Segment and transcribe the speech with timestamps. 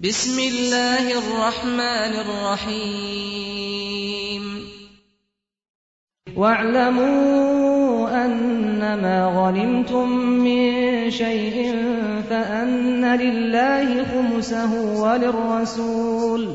[0.00, 2.12] بسم الله الرحمن
[2.62, 3.62] الرحيم.
[6.36, 11.74] واعلموا أنما غنمتم من شيء
[12.30, 16.54] فأن لله خمسه وللرسول.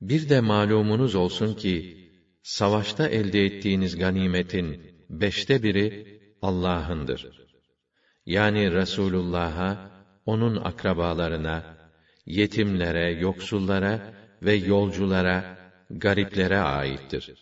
[0.00, 1.96] Bir de malumunuz olsun ki,
[2.42, 7.40] savaşta elde ettiğiniz ganimetin beşte biri Allah'ındır.
[8.26, 9.90] Yani Resulullah'a,
[10.26, 11.76] onun akrabalarına,
[12.26, 15.58] yetimlere, yoksullara ve yolculara,
[15.90, 17.34] gariplere aittir.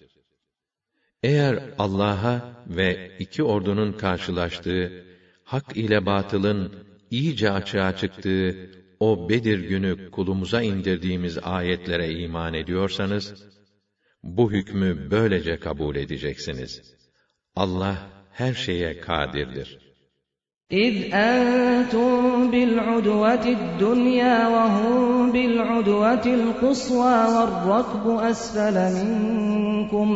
[1.23, 5.05] Eğer Allah'a ve iki ordunun karşılaştığı,
[5.45, 13.34] hak ile batılın iyice açığa çıktığı o Bedir günü kulumuza indirdiğimiz ayetlere iman ediyorsanız,
[14.23, 16.95] bu hükmü böylece kabul edeceksiniz.
[17.56, 17.95] Allah
[18.31, 19.84] her şeye kadirdir.
[20.73, 30.09] إذ أنتم بالعدوة الدنيا وهم بالعدوة القصوى والركب أسفل منكم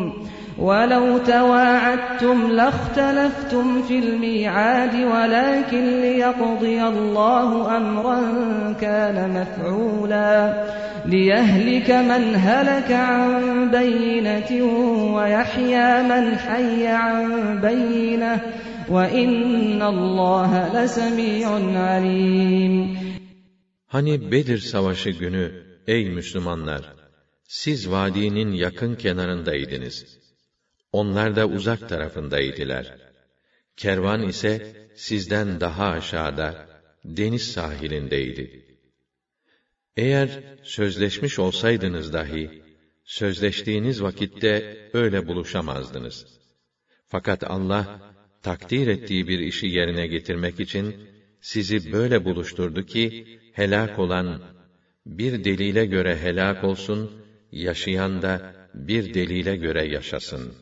[0.58, 8.22] ولو تواعدتم لاختلفتم في الميعاد ولكن ليقضي الله أمرا
[8.82, 10.64] كان مفعولا
[11.06, 14.64] ليهلك من هلك عن بينة
[15.14, 18.42] ويحيى من حي عن بينة
[18.90, 22.98] وَإِنَّ اللّٰهَ لَسَمِيعٌ عَلِيمٌ
[23.88, 26.94] Hani Bedir Savaşı günü, ey Müslümanlar!
[27.44, 30.06] Siz vadinin yakın kenarındaydınız.
[30.93, 32.97] Onlar da uzak tarafındaydılar.
[33.77, 36.67] Kervan ise sizden daha aşağıda,
[37.05, 38.65] deniz sahilindeydi.
[39.97, 40.29] Eğer
[40.63, 42.63] sözleşmiş olsaydınız dahi,
[43.05, 46.27] sözleştiğiniz vakitte öyle buluşamazdınız.
[47.09, 50.97] Fakat Allah, takdir ettiği bir işi yerine getirmek için
[51.41, 54.43] sizi böyle buluşturdu ki helak olan
[55.07, 57.11] bir delile göre helak olsun,
[57.53, 60.55] yaşayan da bir delile göre yaşasın.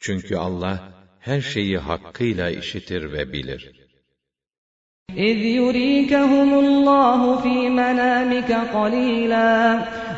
[0.00, 3.62] Çünkü Allah her şeyi hakkıyla işitir ve bilir.
[5.16, 9.54] إذ يريكهم الله في منامك قليلا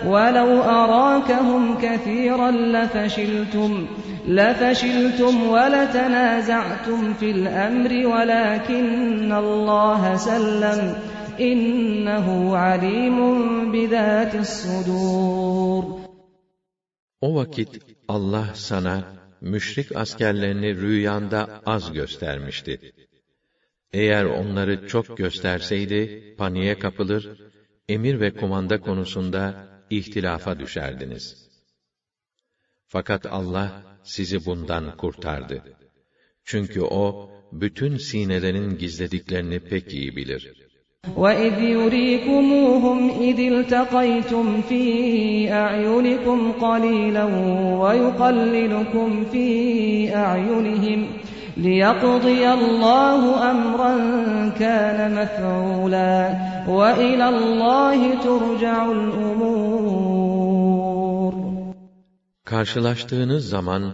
[0.07, 3.87] ولو أراكهم كثيرا لفشلتم
[4.29, 10.95] لفشلتم ولتنازعتم في الأمر ولكن الله سلم
[11.41, 13.19] إنه عليم
[13.73, 16.03] بذات الصدور
[17.23, 17.69] O vakit
[18.09, 22.93] Allah sana müşrik askerlerini rüyanda az göstermişti.
[23.93, 27.29] Eğer onları çok gösterseydi paniğe kapılır,
[27.89, 31.51] emir ve kumanda konusunda ihtilafa düşerdiniz.
[32.87, 35.63] Fakat Allah sizi bundan kurtardı.
[36.45, 40.62] Çünkü o bütün sinelerin gizlediklerini pek iyi bilir.
[41.18, 44.84] وَإِذْ يُرِيكُمُوهُمْ إِذِ الْتَقَيْتُمْ فِي
[45.52, 47.26] أَعْيُنِكُمْ قَلِيلًا
[47.84, 49.48] وَيُقَلِّلُكُمْ فِي
[50.16, 51.08] أَعْيُنِهِمْ
[51.58, 53.94] لِيَقْضِيَ اللَّهُ أَمْرًا
[54.60, 56.18] كَانَ مَفْعُولًا
[56.68, 60.28] وَإِلَى اللَّهِ تُرْجَعُ الْأُمُورُ
[62.46, 63.94] Karşılaştığınız zaman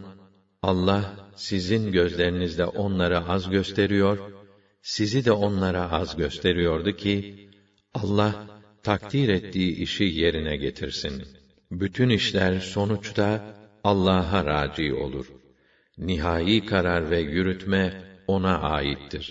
[0.64, 1.02] Allah
[1.36, 4.18] sizin gözlerinizde onları az gösteriyor,
[4.82, 7.50] sizi de onlara az gösteriyordu ki
[7.94, 8.48] Allah
[8.84, 11.24] takdir ettiği işi yerine getirsin.
[11.72, 15.28] Bütün işler sonuçta Allah'a raci olur.
[15.98, 19.26] Nihai karar ve yürütme ona aittir.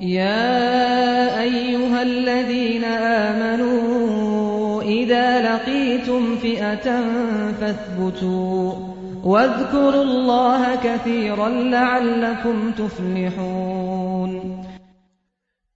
[0.00, 2.84] يا أيها الذين
[3.28, 6.86] آمنوا إذا لقيتم فئة
[7.60, 8.93] فاثبتوا
[9.24, 14.60] واذكروا الله كثيرا لعلكم تفلحون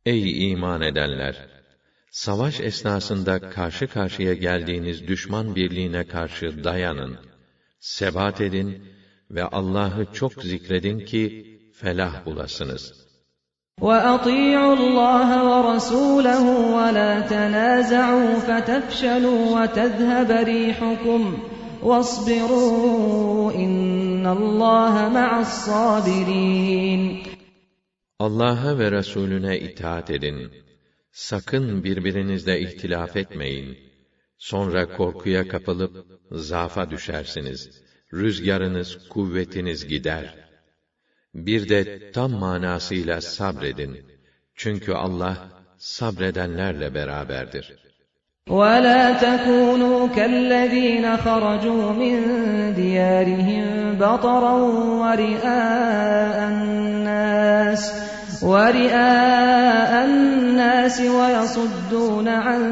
[0.06, 1.34] Ey iman edenler!
[2.10, 7.16] Savaş esnasında karşı karşıya geldiğiniz düşman birliğine karşı dayanın,
[7.80, 8.82] sebat edin
[9.30, 13.04] ve Allah'ı çok zikredin ki felah bulasınız.
[13.80, 16.44] وأطيعوا الله ورسوله
[16.76, 21.22] ولا تنازعوا فتفشلوا وتذهب ريحكم
[21.82, 27.24] واصبروا إن الله مع الصابرين
[28.18, 30.50] Allah'a ve Resulüne itaat edin.
[31.12, 33.78] Sakın birbirinizle ihtilaf etmeyin.
[34.38, 37.82] Sonra korkuya kapılıp zaafa düşersiniz.
[38.12, 40.48] Rüzgarınız, kuvvetiniz gider.
[41.34, 44.06] Bir de tam manasıyla sabredin.
[44.54, 45.48] Çünkü Allah
[45.78, 47.84] sabredenlerle beraberdir.
[48.50, 52.16] ولا تكونوا كالذين خرجوا من
[52.76, 54.52] ديارهم بطرا
[55.02, 57.92] ورئاء الناس
[58.42, 62.62] ورئاء الناس ويصدون عن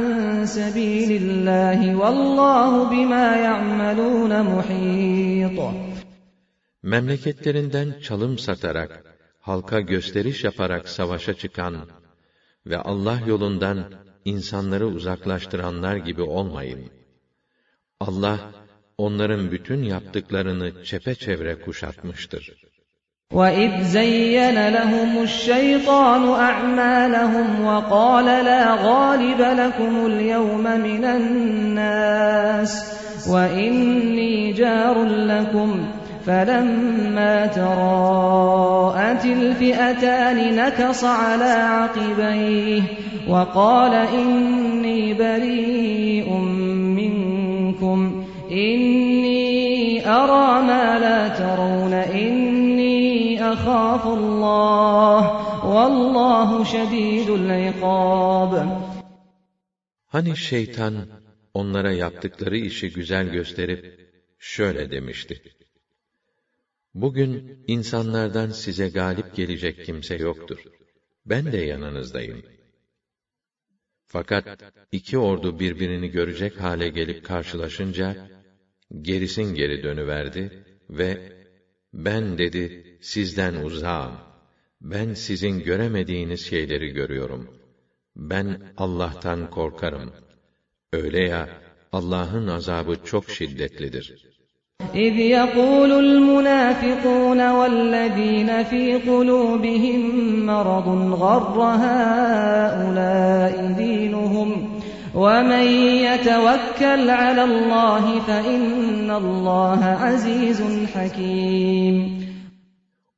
[0.47, 5.59] سبيل الله والله بما يعملون محيط
[6.83, 9.05] Memleketlerinden çalım satarak,
[9.41, 11.75] halka gösteriş yaparak savaşa çıkan
[12.67, 13.85] ve Allah yolundan
[14.27, 16.91] insanları uzaklaştıranlar gibi olmayın.
[18.01, 18.39] Allah,
[18.99, 22.53] onların bütün yaptıklarını çepeçevre kuşatmıştır.
[23.39, 32.73] وَإِذْ زَيَّنَ لَهُمُ الشَّيْطَانُ أَعْمَالَهُمْ وَقَالَ لَا غَالِبَ لَكُمُ الْيَوْمَ مِنَ النَّاسِ
[33.33, 34.97] وَإِنِّي جَارٌ
[35.33, 35.71] لَكُمْ
[36.27, 42.83] فَلَمَّا تَرَاءَتِ الْفِئَتَانِ نَكَصَ عَلَى عَقِبَيْهِ
[43.29, 46.29] وَقَالَ إِنِّي بَرِيءٌ
[46.99, 47.99] مِّنكُمْ
[48.51, 55.21] إِنِّي أَرَىٰ مَا لَا تَرَوْنَ إِنِّي أَخَافُ اللَّهَ
[55.75, 58.53] وَاللّٰهُ شَدِيدُ الْعِقَابِ
[60.07, 60.95] Hani şeytan
[61.55, 63.81] onlara yaptıkları işi güzel gösterip
[64.39, 65.43] şöyle demişti.
[66.95, 70.59] Bugün insanlardan size galip gelecek kimse yoktur.
[71.27, 72.43] Ben de yanınızdayım.
[74.08, 78.30] Fakat iki ordu birbirini görecek hale gelip karşılaşınca
[79.02, 81.32] gerisin geri dönüverdi ve
[81.94, 84.16] ben dedi sizden uzağım.
[84.82, 87.58] Ben sizin göremediğiniz şeyleri görüyorum.
[88.16, 90.14] Ben Allah'tan korkarım.
[90.94, 91.62] Öyle ya
[91.92, 94.37] Allah'ın azabı çok şiddetlidir.
[94.95, 100.01] إذ يقول المنافقون والذين في قلوبهم
[100.47, 100.89] مرض
[101.23, 104.81] غر هؤلاء دينهم
[105.15, 105.67] ومن
[106.07, 110.63] يتوكل على الله فإن الله عزيز
[110.95, 112.23] حكيم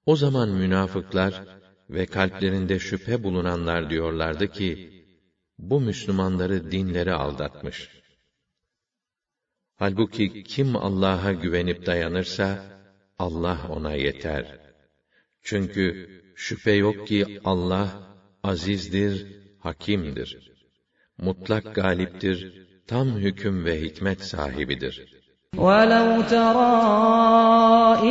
[0.06, 1.42] O zaman münafıklar
[1.90, 4.90] ve kalplerinde şüphe bulunanlar diyorlardı ki,
[5.58, 7.97] bu Müslümanları dinleri aldatmış.
[9.78, 12.64] Halbuki kim Allah'a güvenip dayanırsa,
[13.18, 14.58] Allah ona yeter.
[15.42, 17.88] Çünkü şüphe yok ki Allah
[18.42, 19.26] azizdir,
[19.58, 20.30] hakimdir.
[21.18, 25.24] Mutlak galiptir, tam hüküm ve hikmet sahibidir.
[25.56, 26.76] ولو ترى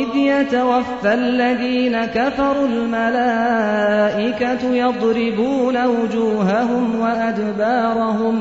[0.00, 8.36] إذ يتوفى الذين كفروا الملائكة يضربون وجوههم وأدبارهم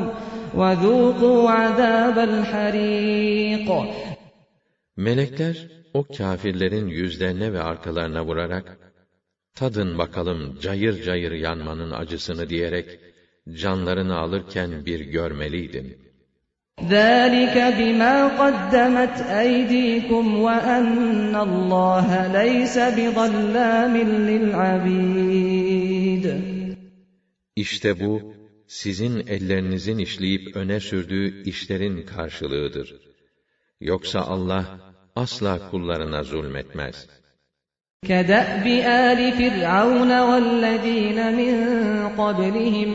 [0.60, 3.68] وَذُوقُوا عَذَابَ الْحَرِيقِ
[4.98, 8.78] Melekler, o kâfirlerin yüzlerine ve arkalarına vurarak,
[9.56, 13.00] tadın bakalım cayır cayır yanmanın acısını diyerek,
[13.62, 15.98] canlarını alırken bir görmeliydin.
[16.82, 22.08] ذَٰلِكَ بِمَا قَدَّمَتْ أَيْدِيكُمْ وَأَنَّ اللّٰهَ
[22.40, 23.96] لَيْسَ بِظَلَّامٍ
[24.30, 26.26] لِلْعَبِيدِ
[27.56, 28.34] İşte bu,
[28.68, 32.96] sizin ellerinizin işleyip öne sürdüğü işlerin karşılığıdır.
[33.82, 34.66] Yoksa Allah
[35.16, 37.08] asla kullarına zulmetmez.
[38.10, 38.66] كَدَأْبِ
[39.08, 41.54] آلِ فِرْعَوْنَ وَالَّذ۪ينَ مِنْ
[42.20, 42.90] قَبْلِهِمْ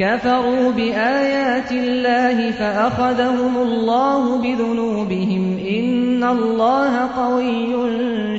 [0.00, 5.44] كَفَرُوا بِآيَاتِ اللّٰهِ فَأَخَذَهُمُ اللّٰهُ بِذُنُوبِهِمْ
[5.76, 7.72] اِنَّ اللّٰهَ قَوِيٌّ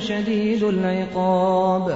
[0.08, 1.86] شَد۪يدُ الْعِقَابِ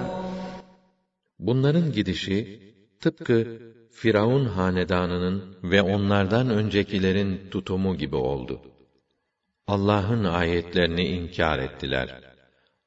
[1.38, 2.60] Bunların gidişi,
[3.00, 3.58] tıpkı
[3.92, 8.60] Firavun hanedanının ve onlardan öncekilerin tutumu gibi oldu.
[9.66, 12.20] Allah'ın ayetlerini inkar ettiler.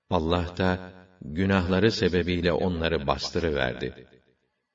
[0.10, 0.80] Allah da
[1.22, 4.08] günahları sebebiyle onları bastırıverdi.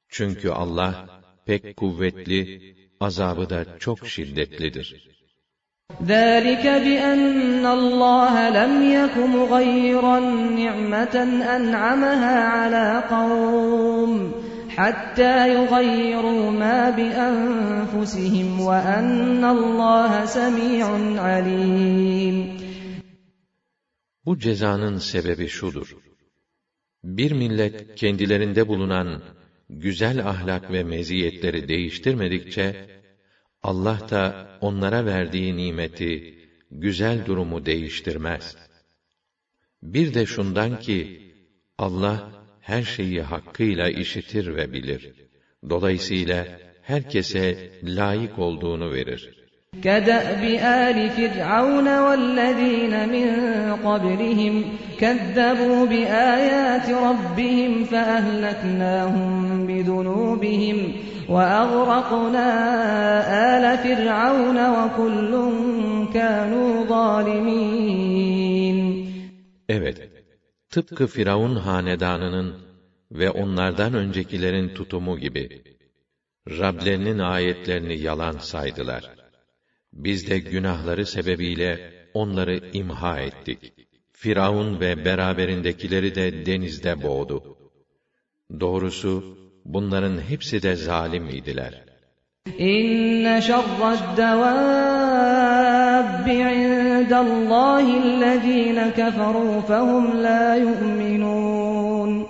[0.08, 1.08] Çünkü Allah
[1.46, 5.14] pek kuvvetli, azabı da çok şiddetlidir.
[6.02, 10.18] ذَٰلِكَ بِأَنَّ اللّٰهَ لَمْ يَكُ مُغَيِّرًا
[10.60, 11.16] نِعْمَةً
[11.56, 14.37] أَنْعَمَهَا عَلَى قَوْمٍ
[14.78, 20.86] حَتَّى يُغَيِّرُوا مَا بِأَنفُسِهِمْ وَأَنَّ اللّٰهَ سَمِيعٌ
[21.26, 22.36] عَلِيمٌ
[24.26, 25.96] Bu cezanın sebebi şudur.
[27.04, 29.22] Bir millet kendilerinde bulunan
[29.70, 32.86] güzel ahlak ve meziyetleri değiştirmedikçe,
[33.62, 36.38] Allah da onlara verdiği nimeti,
[36.70, 38.56] güzel durumu değiştirmez.
[39.82, 41.20] Bir de şundan ki,
[41.78, 42.37] Allah
[42.68, 45.12] her şeyi hakkıyla işitir ve bilir.
[45.70, 46.46] Dolayısıyla
[46.82, 49.44] herkese layık olduğunu verir.
[49.82, 53.28] كدأب آل فرعون والذين من
[53.86, 54.54] قبلهم
[55.00, 59.30] كذبوا بآيات ربهم فأهلكناهم
[59.66, 60.92] بذنوبهم
[61.28, 62.48] وأغرقنا
[63.56, 65.32] آل فرعون وكل
[66.14, 68.44] كانوا ظالمين
[69.68, 69.98] Evet,
[70.69, 72.55] tıpkı Firavun hanedanının
[73.11, 75.63] ve onlardan öncekilerin tutumu gibi,
[76.49, 79.03] Rablerinin ayetlerini yalan saydılar.
[79.93, 83.73] Biz de günahları sebebiyle onları imha ettik.
[84.13, 87.57] Firavun ve beraberindekileri de denizde boğdu.
[88.59, 91.83] Doğrusu, bunların hepsi de zalim idiler.
[92.57, 93.41] İnne
[96.98, 102.26] şerred devâbbi indallâhillezîne keferû fehum lâ yu'minûn.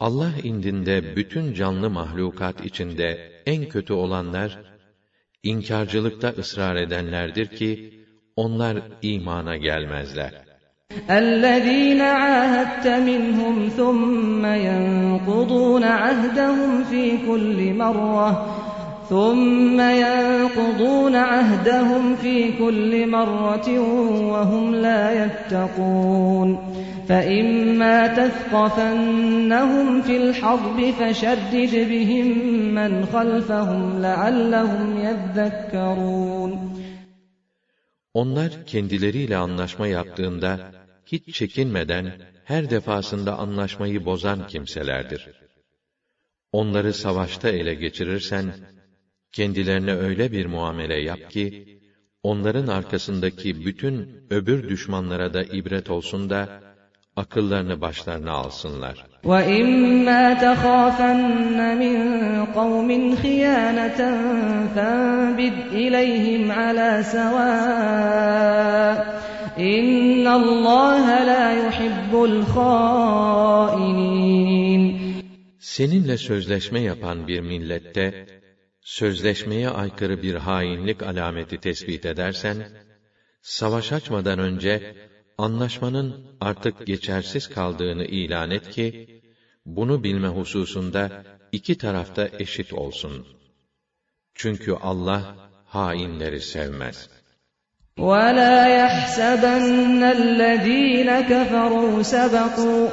[0.00, 3.08] Allah indinde bütün canlı mahlukat içinde
[3.46, 4.58] en kötü olanlar,
[5.42, 7.70] inkarcılıkta ısrar edenlerdir ki,
[8.36, 10.32] onlar imana gelmezler.
[11.22, 18.28] الذين عاهدت منهم ثم ينقضون عهدهم في كل مرة
[19.08, 23.68] ثم ينقضون عهدهم في كل مرة
[24.32, 26.58] وهم لا يتقون
[27.08, 32.28] فإما تثقفنهم في الحرب فشدد بهم
[32.74, 36.72] من خلفهم لعلهم يذكرون
[38.14, 40.72] Onlar kendileriyle anlaşma yaptığında
[41.06, 42.12] hiç çekinmeden
[42.44, 45.28] her defasında anlaşmayı bozan kimselerdir.
[46.52, 48.52] Onları savaşta ele geçirirsen
[49.32, 51.78] kendilerine öyle bir muamele yap ki
[52.22, 56.62] onların arkasındaki bütün öbür düşmanlara da ibret olsun da
[57.16, 59.06] akıllarını başlarına alsınlar.
[59.24, 61.96] وَإِمَّا تَخَافَنَّ مِنْ
[62.58, 64.00] قَوْمٍ خِيَانَةً
[64.74, 68.96] فَانبِذْ إِلَيْهِمْ عَلَى سَوَاءٍ
[69.58, 73.62] إِنَّ اللَّهَ لَا يُحِبُّ الْخَائِنِينَ
[75.58, 78.26] Seninle sözleşme yapan bir millette,
[78.86, 82.56] sözleşmeye aykırı bir hainlik alameti tespit edersen,
[83.42, 84.94] savaş açmadan önce,
[85.38, 89.06] anlaşmanın artık geçersiz kaldığını ilan et ki,
[89.66, 91.10] bunu bilme hususunda
[91.52, 93.26] iki tarafta eşit olsun.
[94.34, 97.08] Çünkü Allah hainleri sevmez.
[97.98, 102.88] وَلَا يَحْسَبَنَّ الَّذ۪ينَ كَفَرُوا سَبَقُوا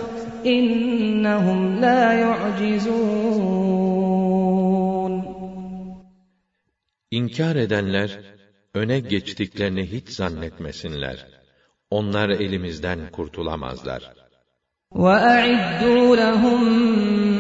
[0.45, 3.92] اِنَّهُمْ لَا يُعْجِزُونَ
[7.11, 8.19] İnkar edenler,
[8.73, 11.27] öne geçtiklerini hiç zannetmesinler.
[11.91, 14.13] Onlar elimizden kurtulamazlar.
[14.91, 16.61] وَأَعِدُّوا لَهُم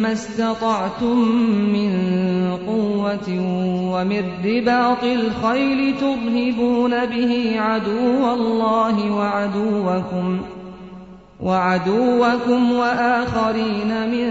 [0.03, 1.17] مَّا اسْتَطَعْتُم
[1.75, 1.91] مِّن
[2.69, 3.29] قُوَّةٍ
[3.93, 10.27] وَمِن رِّبَاطِ الْخَيْلِ تُرْهِبُونَ بِهِ عَدُوَّ اللَّهِ وَعَدُوَّكُمْ
[11.39, 14.27] وَعَدُوَّكُمْ وَآخَرِينَ مِن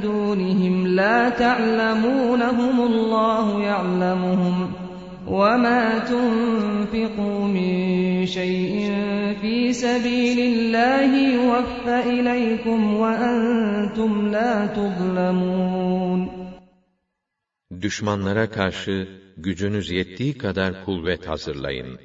[0.00, 4.70] دُونِهِمْ لَا تَعْلَمُونَهُمُ اللَّهُ يَعْلَمُهُمْ ۚ
[5.28, 7.72] وَمَا تُنفِقُوا مِن
[8.26, 8.74] شَيْءٍ
[9.40, 16.20] فِي سَبِيلِ اللَّهِ يُوَفَّ إِلَيْكُمْ وَأَنتُمْ لَا تُظْلَمُونَ
[17.82, 21.98] Düşmanlara karşı gücünüz yettiği kadar kuvvet hazırlayın.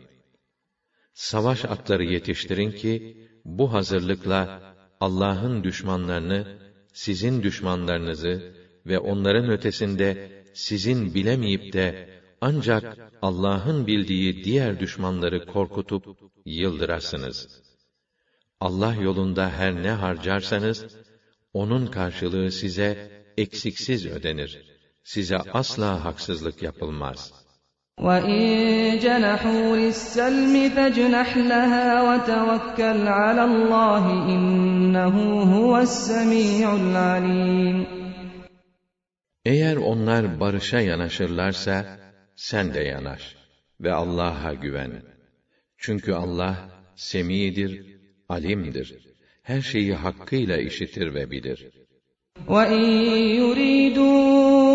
[1.14, 4.63] Savaş atları yetiştirin ki, bu hazırlıkla
[5.01, 6.59] Allah'ın düşmanlarını,
[6.93, 8.55] sizin düşmanlarınızı
[8.87, 12.09] ve onların ötesinde sizin bilemeyip de
[12.41, 16.05] ancak Allah'ın bildiği diğer düşmanları korkutup
[16.45, 17.63] yıldırasınız.
[18.61, 20.87] Allah yolunda her ne harcarsanız,
[21.53, 24.77] onun karşılığı size eksiksiz ödenir.
[25.05, 27.46] Size asla haksızlık yapılmaz.
[28.08, 28.42] وَإِن
[29.06, 35.16] جَنَحُوا لِلسَّلْمِ فَاجْنَحْ لَهَا وَتَوَكَّلْ عَلَى اللّٰهِ إِنَّهُ
[35.56, 37.86] هُوَ السَّمِيعُ الْعَلِيمُ
[39.46, 42.00] Eğer onlar barışa yanaşırlarsa,
[42.36, 43.36] sen de yanaş
[43.82, 44.92] ve Allah'a güven.
[45.78, 47.86] Çünkü Allah, semidir,
[48.30, 48.98] alimdir.
[49.44, 51.68] Her şeyi hakkıyla işitir ve bilir.
[52.48, 52.86] وَإِن
[53.42, 54.75] يُرِيدُوا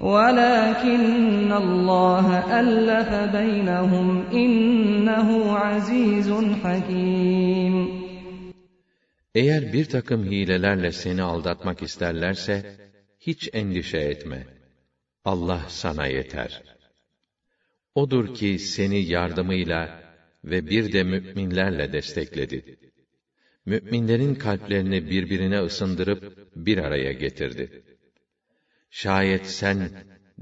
[0.00, 2.26] وَلَكِنَّ اللَّهَ
[2.60, 4.06] أَلَّفَ بَيْنَهُمْ
[4.42, 5.28] إِنَّهُ
[5.64, 6.28] عَزِيزٌ
[6.62, 8.02] حَكِيمٌ
[9.34, 12.76] Eğer bir takım hilelerle seni aldatmak isterlerse,
[13.20, 14.46] hiç endişe etme.
[15.24, 16.62] Allah sana yeter.
[17.94, 20.02] Odur ki seni yardımıyla
[20.44, 22.78] ve bir de müminlerle destekledi.
[23.66, 27.82] Müminlerin kalplerini birbirine ısındırıp bir araya getirdi.
[28.89, 29.89] Şayet sen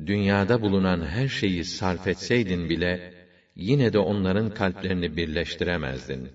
[0.05, 3.13] dünyada bulunan her şeyi sarf etseydin bile
[3.55, 6.29] yine de onların kalplerini birleştiremezdin.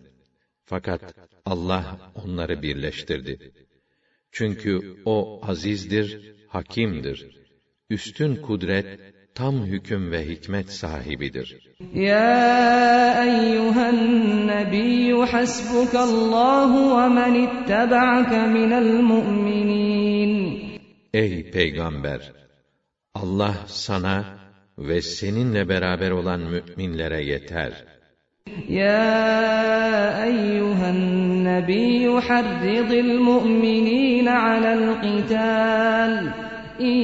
[0.64, 1.14] Fakat
[1.44, 3.52] Allah onları birleştirdi.
[4.32, 7.18] Çünkü o azizdir, hakimdir.
[7.90, 9.00] Üstün kudret,
[9.34, 11.58] tam hüküm ve hikmet sahibidir.
[11.94, 13.98] Ya eyyühen
[14.46, 20.39] nebiyyü hasbukallahu ve men ittaba'ke minel mu'minin.
[21.13, 22.31] Ey peygamber!
[23.13, 24.25] Allah sana
[24.77, 27.73] ve seninle beraber olan müminlere yeter.
[28.69, 36.11] يا أيها النبي حرض المؤمنين على القتال
[36.81, 36.97] إن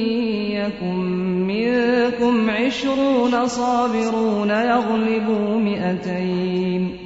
[0.58, 0.98] يكن
[1.46, 6.96] منكم عشرون صابرون يغلبوا مئتين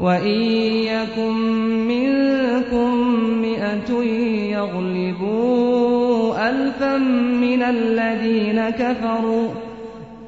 [0.00, 0.40] وإن
[0.92, 1.34] يكن
[1.92, 2.90] منكم
[3.42, 3.90] مئة
[4.56, 6.05] يغلبوا
[6.50, 6.98] ألفا
[7.44, 9.48] من الذين كفروا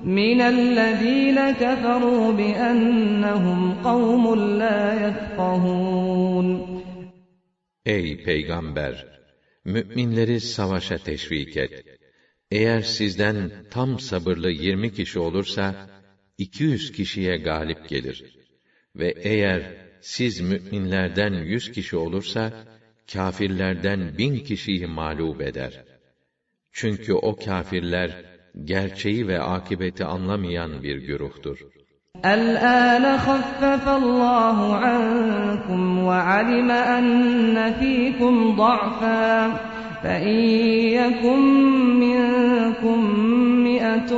[0.05, 4.25] من الذين كفروا بأنهم قوم
[4.59, 6.75] لا يفقهون
[7.87, 9.07] Ey peygamber!
[9.65, 11.85] Müminleri savaşa teşvik et.
[12.51, 15.89] Eğer sizden tam sabırlı yirmi kişi olursa,
[16.39, 18.39] iki yüz kişiye galip gelir.
[18.97, 19.63] Ve eğer
[20.01, 22.53] siz müminlerden yüz kişi olursa,
[23.13, 25.88] kâfirlerden bin kişiyi mağlup eder.
[26.73, 28.25] Çünkü o kâfirler,
[28.65, 31.59] gerçeği ve akibeti anlamayan bir güruhtur.
[32.25, 39.55] الآن خفف الله عنكم وعلم أن فيكم ضعفا
[40.03, 40.39] فإن
[40.99, 41.41] يكن
[42.01, 42.99] منكم
[43.65, 44.11] مئة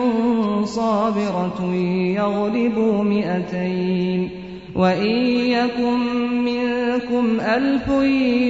[0.64, 1.75] صابرة
[2.20, 4.31] يغلبوا مئتين
[4.75, 5.16] وإن
[5.57, 7.88] يكن منكم ألف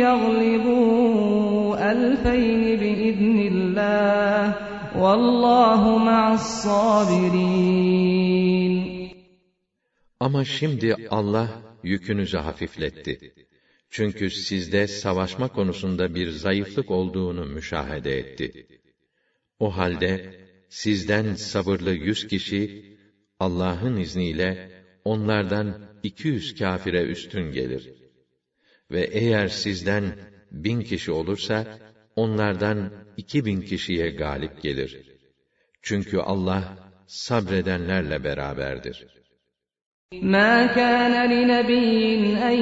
[0.06, 4.54] يغلبوا ألفين بإذن الله
[5.02, 7.96] والله مع الصابرين
[10.20, 11.48] Ama şimdi Allah
[11.82, 13.34] yükünüzü hafifletti.
[13.90, 18.66] Çünkü sizde savaşma konusunda bir zayıflık olduğunu müşahede etti.
[19.58, 20.34] O halde
[20.68, 22.84] sizden sabırlı yüz kişi
[23.40, 24.70] Allah'ın izniyle
[25.04, 27.90] onlardan iki yüz kâfire üstün gelir.
[28.90, 30.04] Ve eğer sizden
[30.50, 31.78] bin kişi olursa
[32.16, 34.90] onlardan iki bin kişiye galip gelir.
[35.82, 39.06] Çünkü Allah sabredenlerle beraberdir.
[40.12, 42.58] ما كان لنبي أن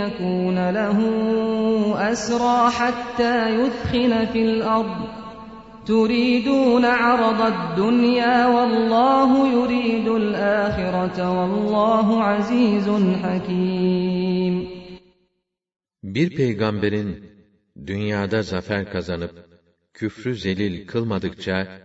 [0.00, 0.98] يكون له
[2.12, 5.19] أسرى حتى يثخن في الأرض
[5.86, 12.88] تريدون عرض الدنيا والله يريد الآخرة والله عزيز
[13.22, 14.76] حكيم
[16.02, 17.24] Bir peygamberin
[17.86, 19.34] dünyada zafer kazanıp
[19.94, 21.80] küfrü zelil kılmadıkça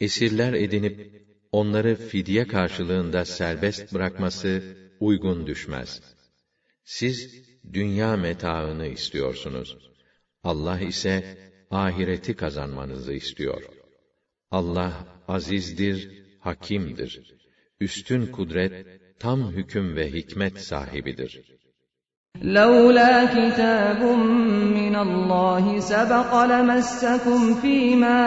[0.00, 4.62] esirler edinip onları fidye karşılığında serbest bırakması
[5.00, 6.02] uygun düşmez.
[6.84, 9.78] Siz dünya metaını istiyorsunuz.
[10.42, 11.38] Allah ise
[11.70, 13.62] ahireti kazanmanızı istiyor.
[14.50, 14.92] Allah
[15.28, 15.98] azizdir,
[16.40, 17.12] hakimdir.
[17.80, 18.86] Üstün kudret,
[19.18, 21.56] tam hüküm ve hikmet sahibidir.
[22.42, 24.00] لولا كتاب
[24.80, 28.20] من الله سبق لمسكم فيما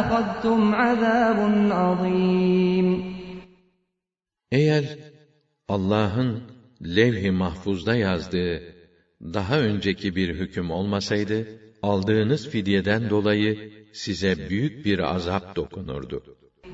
[0.00, 1.38] أخذتم عذاب
[1.72, 3.14] عظيم
[4.52, 4.98] Eğer
[5.68, 6.42] Allah'ın
[6.82, 8.62] levh-i mahfuzda yazdığı
[9.22, 11.46] daha önceki bir hüküm olmasaydı,
[11.82, 16.22] aldığınız fidyeden dolayı size büyük bir azap dokunurdu.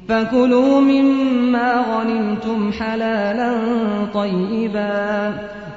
[0.09, 3.51] فكلوا مما غنمتم حلالا
[4.19, 5.01] طيبا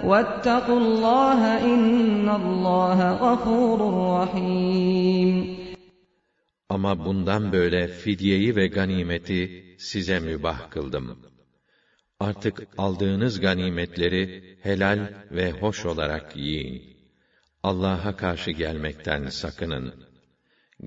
[0.10, 1.40] واتقوا الله
[1.72, 3.80] إن الله غفور
[4.18, 5.64] رحيم
[6.70, 11.20] Ama bundan böyle fidyeyi ve ganimeti size mübah kıldım.
[12.20, 15.00] Artık aldığınız ganimetleri helal
[15.32, 16.94] ve hoş olarak yiyin.
[17.63, 19.95] Allah'a karşı gelmekten sakının.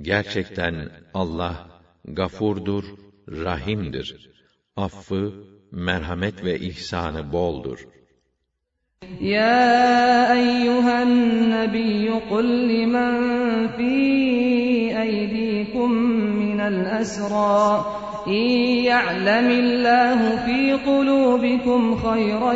[0.01, 1.67] Gerçekten Allah
[2.05, 2.83] gafurdur,
[3.27, 4.31] rahimdir.
[4.75, 5.33] Affı,
[5.71, 7.87] merhamet ve ihsanı boldur.
[9.19, 11.11] Ya eyyühen
[11.51, 13.17] nebiyyü kul limen
[13.77, 13.93] fî
[14.97, 15.93] eydikum
[16.37, 18.50] minel esrâ إن
[18.84, 22.52] يعلم الله في قلوبكم خيرا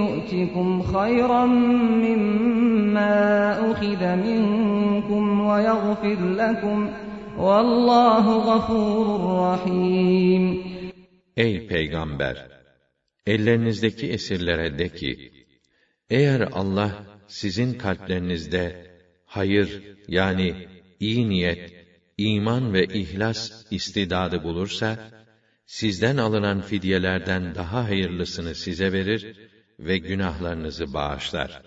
[0.00, 1.44] يؤتكم خيرا
[2.04, 6.90] مما أخذ منكم ويغفر لكم
[7.38, 9.06] والله غفور
[9.42, 10.70] رحيم
[11.36, 12.36] Ey peygamber!
[13.26, 15.32] Ellerinizdeki esirlere de ki,
[16.10, 16.92] eğer Allah
[17.26, 18.90] sizin kalplerinizde
[19.26, 20.54] hayır yani
[21.00, 21.72] iyi niyet,
[22.18, 24.98] iman ve ihlas istidadı bulursa,
[25.66, 29.36] sizden alınan fidyelerden daha hayırlısını size verir
[29.78, 31.62] ve günahlarınızı bağışlar.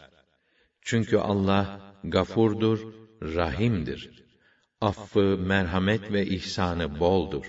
[0.81, 2.79] Çünkü Allah gafurdur,
[3.21, 4.23] rahimdir.
[4.81, 7.45] Affı, merhamet ve ihsanı boldur.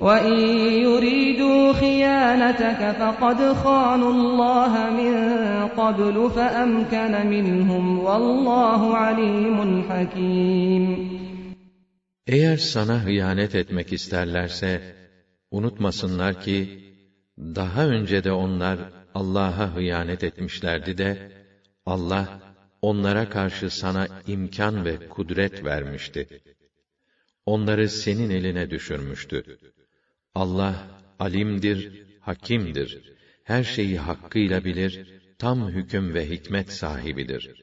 [0.00, 0.38] وَإِن
[0.86, 5.14] يُرِيدُوا خِيَانَتَكَ فَقَدْ خَانُوا اللَّهَ مِن
[5.80, 11.21] قَبْلُ فَأَمْكَنَ مِنْهُمْ وَاللّٰهُ عَلِيمٌ حَكِيمٌ
[12.27, 14.95] eğer sana hıyanet etmek isterlerse,
[15.51, 16.79] unutmasınlar ki,
[17.37, 18.79] daha önce de onlar
[19.13, 21.31] Allah'a hıyanet etmişlerdi de,
[21.85, 22.41] Allah,
[22.81, 26.41] onlara karşı sana imkan ve kudret vermişti.
[27.45, 29.59] Onları senin eline düşürmüştü.
[30.35, 30.87] Allah,
[31.19, 33.13] alimdir, hakimdir.
[33.43, 37.62] Her şeyi hakkıyla bilir, tam hüküm ve hikmet sahibidir.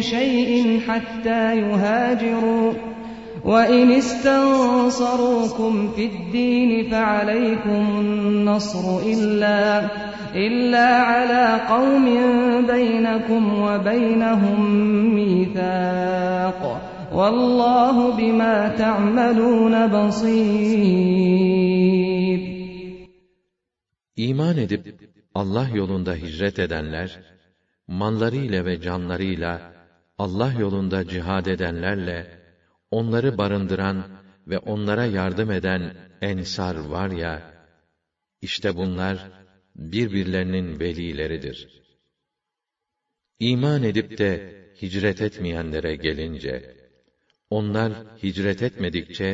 [0.00, 2.72] شيء حتى يهاجروا
[3.44, 9.90] وإن استنصروكم في الدين فعليكم النصر إلا
[10.34, 12.04] إلا على قوم
[12.66, 14.60] بينكم وبينهم
[15.14, 16.80] ميثاق
[17.14, 21.44] والله بما تعملون بصير
[24.16, 24.84] İman edip
[25.34, 27.20] Allah yolunda hicret edenler,
[27.88, 29.60] mallarıyla ve canlarıyla
[30.19, 32.17] Allah yolunda cihad edenlerle,
[32.91, 33.97] onları barındıran
[34.47, 37.33] ve onlara yardım eden ensar var ya,
[38.41, 39.17] işte bunlar
[39.75, 41.57] birbirlerinin velileridir.
[43.39, 44.31] İman edip de
[44.81, 46.75] hicret etmeyenlere gelince,
[47.49, 47.91] onlar
[48.23, 49.29] hicret etmedikçe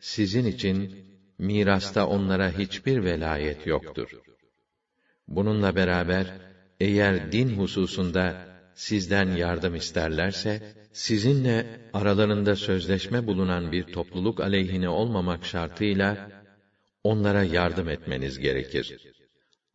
[0.00, 1.04] sizin için
[1.38, 4.10] mirasta onlara hiçbir velayet yoktur.
[5.28, 6.26] Bununla beraber
[6.80, 16.29] eğer din hususunda sizden yardım isterlerse sizinle aralarında sözleşme bulunan bir topluluk aleyhine olmamak şartıyla
[17.03, 18.97] onlara yardım etmeniz gerekir.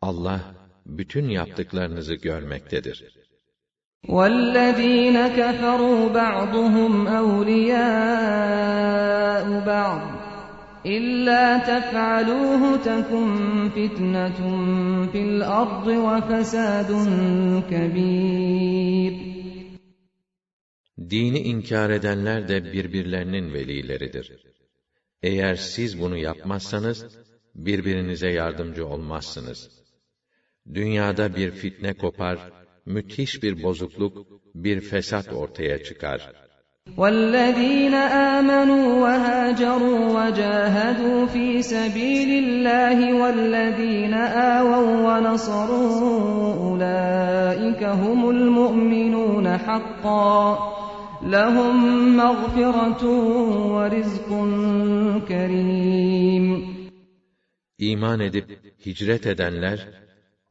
[0.03, 0.41] Allah
[0.87, 3.21] bütün yaptıklarınızı görmektedir.
[4.09, 7.81] والذين كفروا بعضهم أولياء
[9.73, 10.24] بعض
[10.86, 19.14] İlla tef'aluhu tekun fitnetun fil ardı ve fesadun kebir.
[21.10, 24.32] Dini inkar edenler de birbirlerinin velileridir.
[25.24, 27.18] Eğer siz bunu yapmazsanız,
[27.56, 29.70] birbirinize yardımcı olmazsınız.
[30.74, 32.40] Dünyada bir fitne kopar,
[32.86, 36.45] müthiş bir bozukluk, bir fesat ortaya çıkar.''
[36.97, 50.59] والذين آمنوا وهاجروا وجاهدوا في سبيل الله والذين آووا ونصروا أولئك هم المؤمنون حقا
[51.23, 51.77] لهم
[52.17, 53.05] مغفرة
[53.75, 54.29] ورزق
[55.29, 56.71] كريم
[57.79, 58.49] İman edip
[58.87, 59.89] hicret edenler,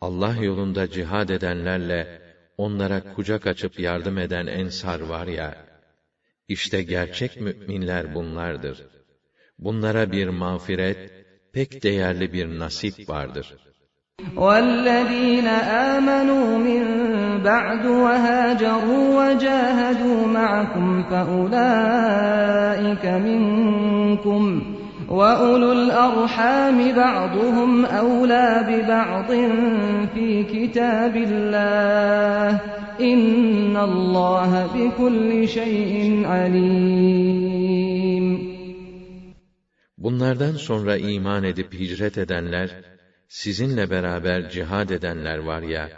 [0.01, 2.21] Allah yolunda cihad edenlerle
[2.57, 5.55] onlara kucak açıp yardım eden ensar var ya,
[6.47, 8.87] işte gerçek müminler bunlardır.
[9.59, 11.11] Bunlara bir mağfiret,
[11.53, 13.55] pek değerli bir nasip vardır.
[14.35, 16.83] والذين آمنوا من
[17.43, 24.63] بعد وهاجروا وجاهدوا معكم فأولئك منكم
[25.09, 29.29] وأولو الأرحام بعضهم أولى ببعض
[30.13, 32.61] في كتاب الله
[33.01, 37.79] إن الله بكل شيء عليم
[39.99, 42.69] Bunlardan sonra iman edip hicret edenler,
[43.27, 45.89] sizinle beraber cihad edenler var ya,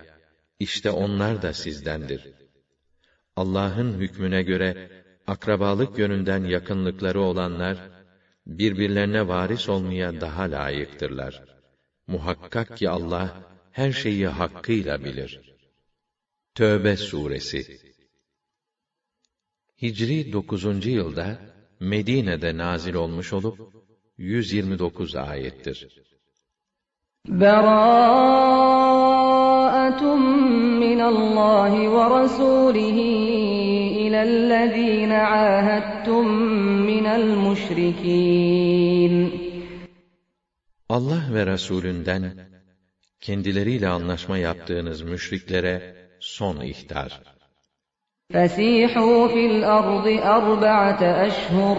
[0.59, 2.21] işte onlar da sizdendir.
[3.35, 4.89] Allah'ın hükmüne göre,
[5.27, 7.77] akrabalık yönünden yakınlıkları olanlar,
[8.46, 11.42] birbirlerine varis olmaya daha layıktırlar.
[12.06, 15.40] Muhakkak ki Allah her şeyi hakkıyla bilir.
[16.54, 17.78] Tövbe suresi
[19.82, 20.86] Hicri 9.
[20.86, 21.38] yılda
[21.80, 23.58] Medine'de nazil olmuş olup
[24.18, 26.02] 129 ayettir.
[27.28, 28.20] Berâ'atun
[30.78, 31.96] minallahi ve
[34.22, 36.28] الذين عاهدتم
[36.90, 38.52] من المشركين
[40.90, 42.22] الله ve Resulünden
[43.20, 47.20] kendileriyle anlaşma yaptığınız müşriklere son ihtar.
[48.34, 50.06] فسيحوا في الأرض
[50.38, 51.78] أربعة أشهر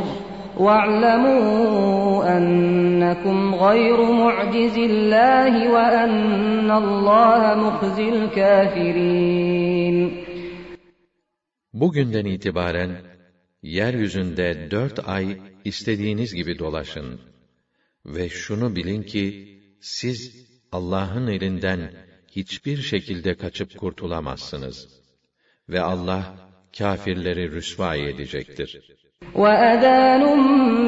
[0.59, 9.97] واعلموا أنكم غير معجز الله وأن الله مخزي الكافرين
[11.76, 12.96] Bugünden itibaren
[13.62, 17.20] yeryüzünde dört ay istediğiniz gibi dolaşın.
[18.06, 21.92] Ve şunu bilin ki, siz Allah'ın elinden
[22.36, 24.88] hiçbir şekilde kaçıp kurtulamazsınız.
[25.68, 26.34] Ve Allah,
[26.78, 28.80] kâfirleri rüsvâ edecektir.
[29.34, 30.22] وَأَذَانٌ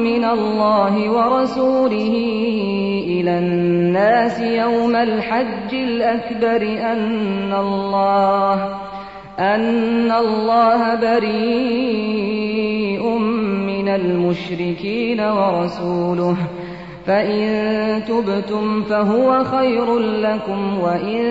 [0.09, 2.13] مِّنَ اللّٰهِ وَرَسُولِهِ
[3.15, 8.88] إِلَى النَّاسِ يَوْمَ الْحَجِّ الْأَكْبَرِ أَنَّ اللّٰهَ
[9.40, 13.02] أَنَّ اللّٰهَ بَرِيءٌ
[13.66, 16.36] مِّنَ الْمُشْرِكِينَ وَرَسُولُهُ.
[17.06, 21.22] فَإِن تُبْتُمْ فَهُوَ خَيْرٌ لَّكُمْ وَإِن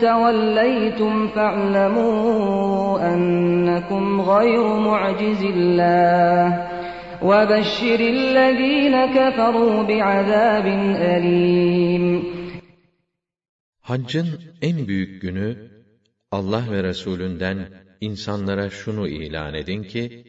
[0.00, 6.68] تَوَلَّيْتُمْ فَاعْلَمُوا أَنَّكُمْ غَيْرُ مُعْجِزِ اللَّهِ.
[7.22, 12.22] وَبَشِّرِ الَّذِينَ كَفَرُوا بِعَذَابٍ أَلِيمٍ.
[13.82, 14.26] Haccın
[14.62, 15.67] en büyük günü,
[16.30, 20.24] Allah ve Resulünden insanlara şunu ilan edin ki,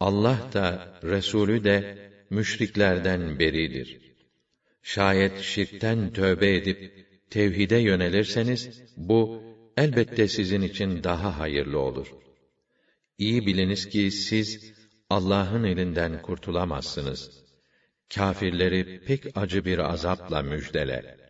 [0.00, 4.00] Allah da, Resulü de, müşriklerden beridir.
[4.82, 9.42] Şayet şirkten tövbe edip tevhide yönelirseniz bu
[9.76, 12.06] elbette sizin için daha hayırlı olur.
[13.18, 14.72] İyi biliniz ki siz
[15.10, 17.44] Allah'ın elinden kurtulamazsınız.
[18.14, 21.29] Kafirleri pek acı bir azapla müjdele.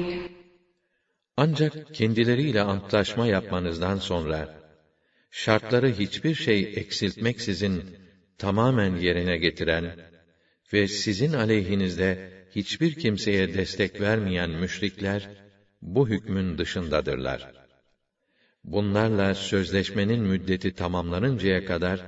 [1.43, 4.49] Ancak kendileriyle antlaşma yapmanızdan sonra,
[5.31, 7.83] şartları hiçbir şey eksiltmeksizin
[8.37, 9.95] tamamen yerine getiren
[10.73, 12.17] ve sizin aleyhinizde
[12.55, 15.29] hiçbir kimseye destek vermeyen müşrikler,
[15.81, 17.47] bu hükmün dışındadırlar.
[18.63, 22.05] Bunlarla sözleşmenin müddeti tamamlanıncaya kadar,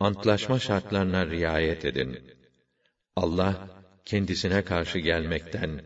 [0.00, 2.18] antlaşma şartlarına riayet edin.
[3.16, 3.58] Allah,
[4.04, 5.80] kendisine karşı gelmekten,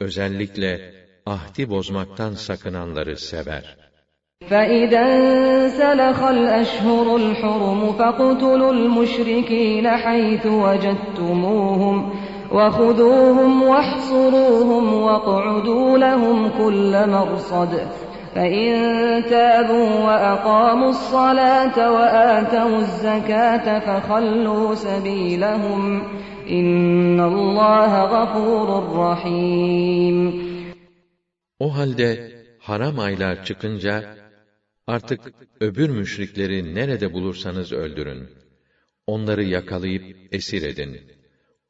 [0.00, 0.80] özellikle
[1.26, 3.76] ahdi bozmaktan sakınanları sever.
[4.48, 12.12] فَإِذَا انْسَلَخَ الْأَشْهُرُ الْحُرُمُ فَاقْتُلُوا الْمُشْرِكِينَ حَيْثُ وَجَدتُّمُوهُمْ
[12.52, 17.88] وَخُذُوهُمْ وَاحْصُرُوهُمْ وَاقْعُدُوا لَهُمْ كُلَّ مَرْصَدٍ
[18.34, 18.70] فَإِن
[19.30, 26.02] تَابُوا وَأَقَامُوا الصَّلَاةَ وَآتَوُا الزَّكَاةَ فَخَلُّوا سَبِيلَهُمْ
[26.50, 30.49] إِنَّ اللّٰهَ غَفُورٌ رَّحِيمٌ
[31.60, 34.16] O halde haram aylar çıkınca
[34.86, 35.20] artık
[35.60, 38.28] öbür müşrikleri nerede bulursanız öldürün.
[39.06, 41.00] Onları yakalayıp esir edin.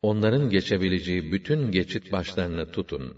[0.03, 3.17] Onların geçebileceği bütün geçit başlarını tutun.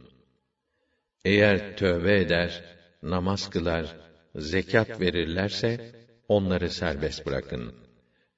[1.24, 2.64] Eğer tövbe eder,
[3.02, 3.96] namaz kılar,
[4.36, 5.92] zekat verirlerse
[6.28, 7.74] onları serbest bırakın.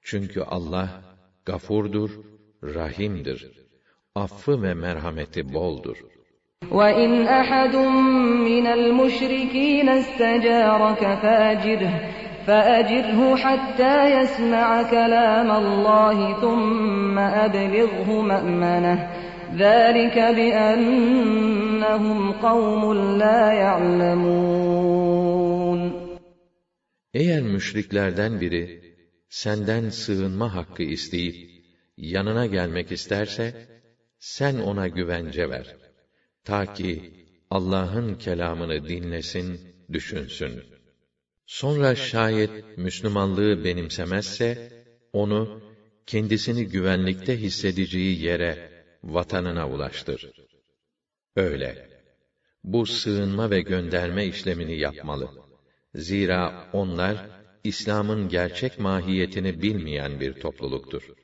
[0.03, 1.03] Çünkü Allah
[1.45, 2.11] gafurdur,
[2.63, 3.51] rahimdir.
[4.15, 6.14] Affı ve merhameti boldur.
[6.72, 7.76] وَإِنْ أَحَدٌ
[8.50, 11.94] مِّنَ الْمُشْرِكِينَ اسْتَجَارَكَ فَأَجِرْهُ
[12.48, 18.98] فَأَجِرْهُ حَتَّى يَسْمَعَ كَلَامَ اللّٰهِ ثُمَّ أَبْلِغْهُ مَأْمَنَهُ
[19.64, 24.60] ذَٰلِكَ بِأَنَّهُمْ قَوْمٌ لَا يَعْلَمُونَ
[27.14, 28.82] Eğer müşriklerden biri
[29.30, 31.36] senden sığınma hakkı isteyip
[31.98, 33.54] yanına gelmek isterse
[34.20, 35.83] sen ona güvence ver.
[36.45, 37.13] Ta ki
[37.51, 39.61] Allah'ın kelamını dinlesin,
[39.93, 40.63] düşünsün.
[41.47, 44.73] Sonra şayet Müslümanlığı benimsemezse,
[45.13, 45.61] onu
[46.07, 48.71] kendisini güvenlikte hissedeceği yere,
[49.05, 50.31] vatanına ulaştır.
[51.37, 51.89] Öyle.
[52.65, 55.31] bu sığınma ve gönderme işlemini yapmalı.
[55.95, 57.29] Zira onlar
[57.65, 61.24] İslam'ın gerçek mahiyetini bilmeyen bir topluluktur.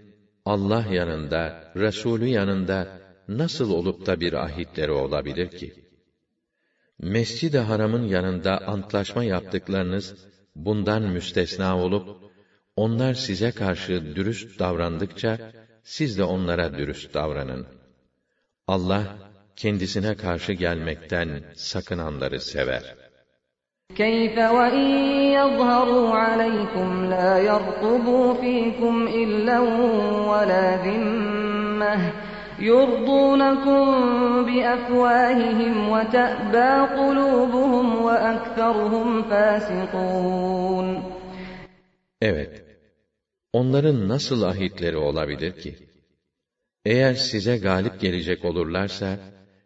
[0.45, 5.73] Allah yanında, Resulü yanında nasıl olup da bir ahitleri olabilir ki?
[6.99, 10.15] Mescid-i Haram'ın yanında antlaşma yaptıklarınız
[10.55, 12.31] bundan müstesna olup
[12.75, 15.51] onlar size karşı dürüst davrandıkça
[15.83, 17.67] siz de onlara dürüst davranın.
[18.67, 19.03] Allah
[19.55, 23.00] kendisine karşı gelmekten sakınanları sever.
[23.96, 24.86] كيف وإن
[25.38, 29.60] يظهروا عليكم لا يرقبوا فيكم إلا
[30.30, 32.12] ولا ذمة
[32.58, 33.84] يرضونكم
[34.46, 41.02] بأفواههم وتأبى قلوبهم وأكثرهم فاسقون
[42.22, 42.64] Evet,
[43.52, 45.76] onların nasıl ahitleri olabilir ki?
[46.84, 49.18] Eğer size galip gelecek olurlarsa,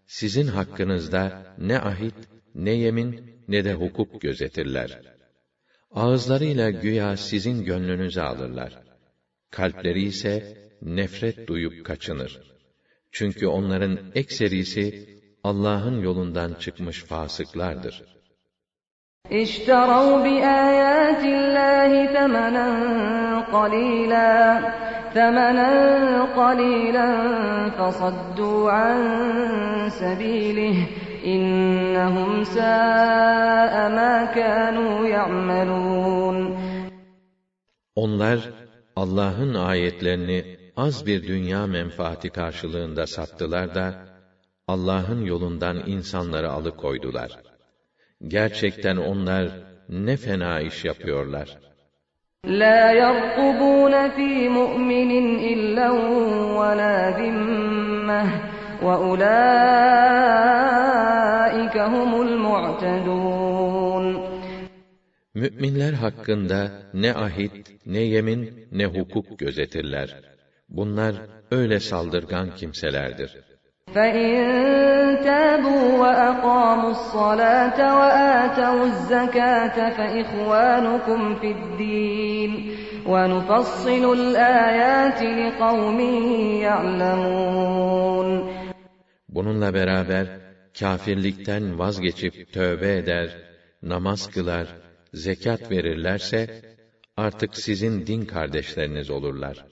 [0.07, 2.15] sizin hakkınızda ne ahit,
[2.55, 5.01] ne yemin, ne de hukuk gözetirler.
[5.95, 8.79] Ağızlarıyla güya sizin gönlünüzü alırlar.
[9.51, 12.41] Kalpleri ise nefret duyup kaçınır.
[13.13, 15.09] Çünkü onların ekserisi
[15.45, 18.03] Allah'ın yolundan çıkmış fasıklardır.
[19.43, 22.69] اشتروا بآيات الله ثمنا
[23.57, 24.61] قليلا
[25.15, 25.73] ثمنا
[26.41, 27.09] قليلا
[27.79, 28.99] فصدوا عن
[29.89, 30.77] سبيله
[31.34, 36.38] İnnehum sâ'e mâ kânû ya'melûn.
[37.96, 38.40] Onlar
[38.96, 43.94] Allah'ın ayetlerini az bir dünya menfaati karşılığında sattılar da
[44.68, 47.32] Allah'ın yolundan insanları alıkoydular.
[48.28, 49.48] Gerçekten onlar
[49.90, 51.58] ne fena iş yapıyorlar.
[52.46, 55.94] La yarqubun fi mu'minin illa
[56.56, 57.18] ve la
[58.83, 59.31] وأولئك
[61.77, 63.51] هم المعتدون
[65.35, 70.21] Müminler hakkında ne ahit, ne yemin, ne hukuk gözetirler.
[70.69, 71.15] Bunlar
[71.51, 73.31] öyle saldırgan kimselerdir.
[73.95, 74.35] فإن
[75.25, 86.01] تابوا وأقاموا الصلاة وآتوا الزكاة فإخوانكم في الدين ونفصل الآيات لقوم
[86.61, 88.27] يعلمون
[89.35, 90.27] Bununla beraber
[90.79, 93.37] kâfirlikten vazgeçip tövbe eder,
[93.83, 94.67] namaz kılar,
[95.15, 96.49] zekat verirlerse
[97.17, 99.65] artık sizin din kardeşleriniz olurlar.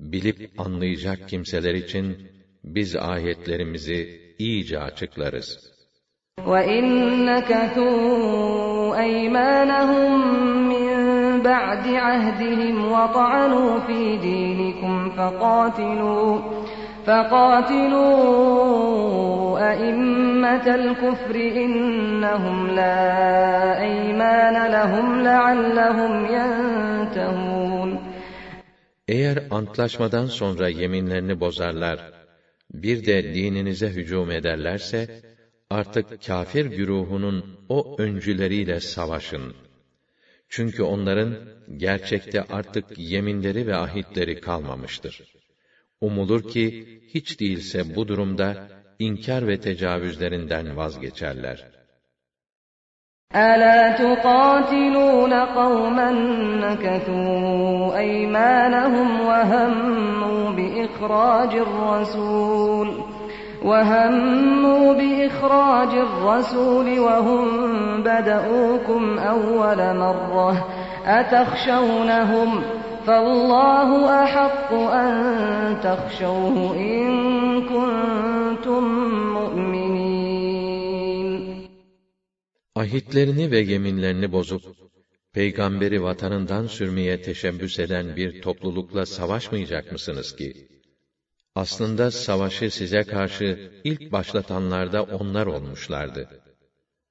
[0.00, 2.18] Bilip anlayacak kimseler için
[2.64, 5.70] biz ayetlerimizi iyice açıklarız.
[6.46, 6.84] وَإِن
[7.30, 10.12] نَكَثُوا أَيْمَانَهُم
[10.72, 10.90] مِّن
[11.48, 16.63] بَعْدِ عَهْدِهِمْ وَطَعَنُوا فِي دِينِكُمْ فَقَاتِلُوا
[17.06, 18.70] فَقَاتِلُوا
[19.70, 22.98] أَئِمَّةَ الْكُفْرِ إِنَّهُمْ لَا
[23.88, 27.90] أَيْمَانَ لَهُمْ لَعَلَّهُمْ يَنْتَهُونَ
[29.08, 32.12] Eğer antlaşmadan sonra yeminlerini bozarlar,
[32.74, 35.22] bir de dininize hücum ederlerse,
[35.70, 39.54] artık kâfir güruhunun o öncüleriyle savaşın.
[40.48, 41.34] Çünkü onların
[41.76, 45.33] gerçekte artık yeminleri ve ahitleri kalmamıştır.
[46.04, 46.64] Umulur ki
[47.14, 51.80] hiç değilse bu durumda inkar ve tecavüzlerinden vazgeçerler.
[53.34, 56.10] ألا تقاتلون قوما
[56.64, 62.88] نكثوا أيمانهم وهموا بإخراج الرسول
[63.64, 67.46] وهموا بإخراج الرسول وهم
[68.02, 70.66] بدؤوكم أول مرة
[71.06, 72.62] أتخشونهم
[73.06, 75.10] فالله أحق أن
[75.86, 77.06] تخشوه إن
[77.72, 78.84] كنتم
[79.34, 80.10] مؤمنين
[82.74, 84.62] Ahitlerini ve yeminlerini bozup,
[85.32, 90.68] peygamberi vatanından sürmeye teşebbüs eden bir toplulukla savaşmayacak mısınız ki?
[91.54, 96.28] Aslında savaşı size karşı ilk başlatanlarda onlar olmuşlardı.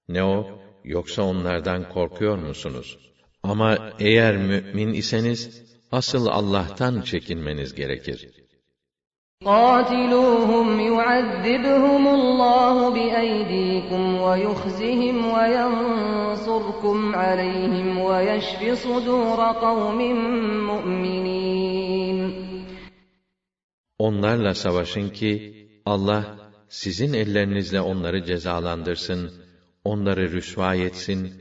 [0.10, 2.98] Ne o, yoksa onlardan korkuyor musunuz?
[3.44, 8.20] Ama eğer mümin iseniz, asıl Allah'tan çekinmeniz gerekir.
[9.46, 20.00] قاتلوهم يعذبهم الله بأيديكم ويخزهم وينصركم عليهم ويشف صدور قوم
[20.70, 22.50] مؤمنين
[24.00, 25.32] Onlarla savaşın ki
[25.86, 26.38] Allah
[26.70, 29.32] sizin ellerinizle onları cezalandırsın,
[29.84, 31.34] onları rüsva etsin,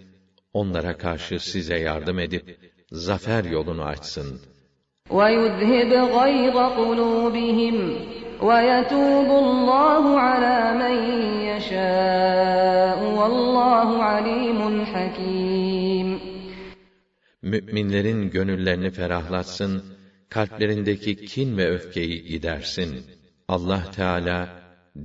[0.53, 2.61] onlara karşı size yardım edip
[2.93, 4.41] zafer yolunu açsın.
[5.11, 7.76] وَيُذْهِبْ غَيْظَ قُلُوبِهِمْ
[8.49, 10.95] وَيَتُوبُ اللّٰهُ عَلَى مَنْ
[11.51, 16.18] يَشَاءُ وَاللّٰهُ عَلِيمٌ حَكِيمٌ
[17.43, 19.84] Müminlerin gönüllerini ferahlatsın,
[20.28, 23.05] kalplerindeki kin ve öfkeyi gidersin.
[23.49, 24.49] Allah Teala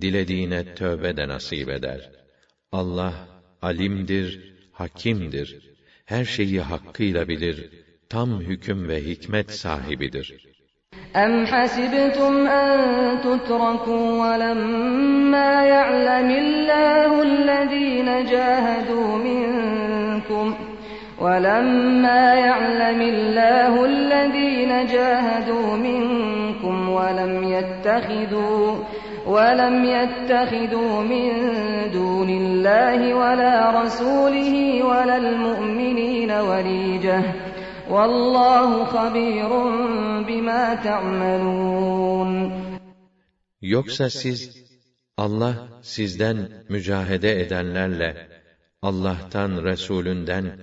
[0.01, 2.11] dilediğine tövbe de nasip eder.
[2.71, 3.13] Allah
[3.61, 5.73] alimdir, hakimdir.
[6.05, 7.76] Her şeyi hakkıyla bilir.
[8.10, 10.34] Tam hüküm ve hikmet sahibidir.
[11.16, 12.70] أَمْ حَسِبْتُمْ أَن
[13.24, 20.54] تُتْرَكُوا وَلَمَّا يَعْلَمِ اللَّهُ الَّذِينَ جَاهَدُوا مِنكُمْ
[21.20, 28.66] وَلَمَّا يَعْلَمِ اللَّهُ الَّذِينَ جَاهَدُوا مِنكُمْ وَلَمْ يَتَّخِذُوا
[29.26, 31.30] وَلَمْ يَتَّخِذُوا مِن
[31.92, 34.52] دُونِ اللَّهِ وَلَا رَسُولِهِ
[34.90, 37.47] وَلَا الْمُؤْمِنِينَ وَلِيجَةً
[43.60, 44.64] Yoksa siz
[45.16, 48.28] Allah sizden mücahede edenlerle
[48.82, 50.58] Allah'tan, Resulünden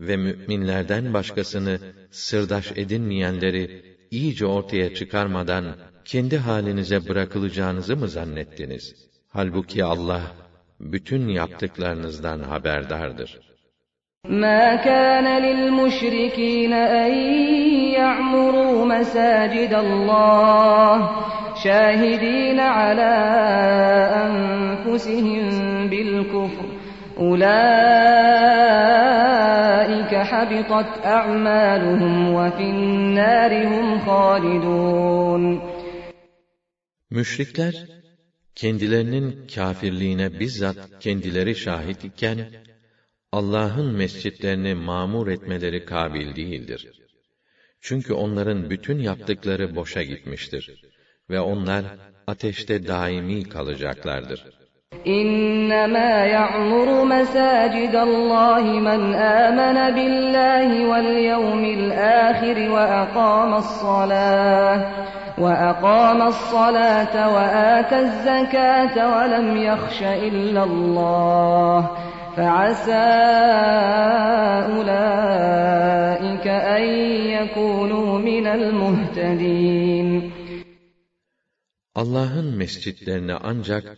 [0.00, 1.78] ve müminlerden başkasını
[2.10, 5.64] sırdaş edinmeyenleri iyice ortaya çıkarmadan
[6.04, 8.94] kendi halinize bırakılacağınızı mı zannettiniz?
[9.28, 10.22] Halbuki Allah
[10.80, 13.43] bütün yaptıklarınızdan haberdardır.
[14.29, 17.13] مَا كَانَ لِلْمُشْرِكِينَ أَن
[17.93, 21.09] يَعْمُرُوا مَسَاجِدَ اللَّهِ
[21.63, 23.17] شَاهِدِينَ عَلَىٰ
[24.25, 25.43] أَنفُسِهِم
[25.89, 26.65] بِالْكُفْرِ
[27.17, 27.51] أُولَٰئِكَ
[30.15, 35.61] حَبِطَتْ أَعْمَالُهُمْ وَفِي النَّارِ هُمْ خَالِدُونَ
[37.11, 37.75] Müşrikler,
[38.55, 42.39] kendilerinin kâfirliğine bizzat kendileri şahit iken,
[43.33, 46.87] Allah'ın mescitlerini mamur etmeleri kabil değildir.
[47.81, 50.81] Çünkü onların bütün yaptıkları boşa gitmiştir.
[51.29, 51.85] Ve onlar
[52.27, 54.59] ateşte daimi kalacaklardır.
[55.05, 64.79] إنما يعمر مساجد الله من آمن بالله واليوم الآخر وأقام الصلاة
[65.37, 71.89] وأقام الصلاة وآتى الزكاة ولم يخش إلا الله
[72.35, 73.07] فعسى
[74.75, 76.83] أولئك أن
[77.35, 80.31] يكونوا من المهتدين
[81.95, 83.97] Allah'ın mescitlerini ancak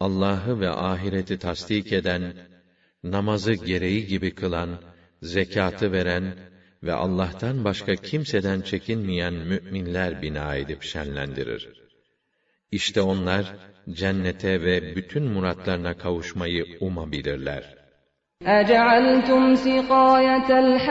[0.00, 2.22] Allah'ı ve ahireti tasdik eden,
[3.04, 4.68] namazı gereği gibi kılan,
[5.22, 6.34] zekatı veren
[6.82, 11.68] ve Allah'tan başka kimseden çekinmeyen müminler bina edip şenlendirir.
[12.70, 13.56] İşte onlar
[13.90, 17.75] cennete ve bütün muratlarına kavuşmayı umabilirler.
[18.45, 20.87] أجعلتم سقاية الحاج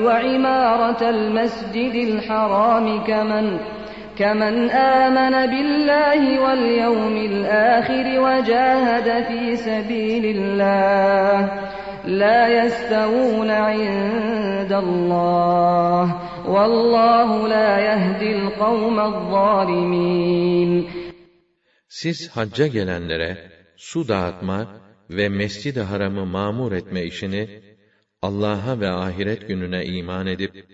[0.00, 3.58] وعمارة المسجد الحرام كمن
[4.18, 11.50] كمن آمن بالله واليوم الآخر وجاهد في سبيل الله.
[12.04, 16.14] لا يستوون عند الله.
[16.48, 20.86] والله لا يهدي القوم الظالمين.
[21.88, 23.36] Siz hacca gelenlere
[23.76, 27.61] su dağıtma ve mescid-i haramı mamur etme işini
[28.21, 30.65] Allah'a ve ahiret gününe iman edip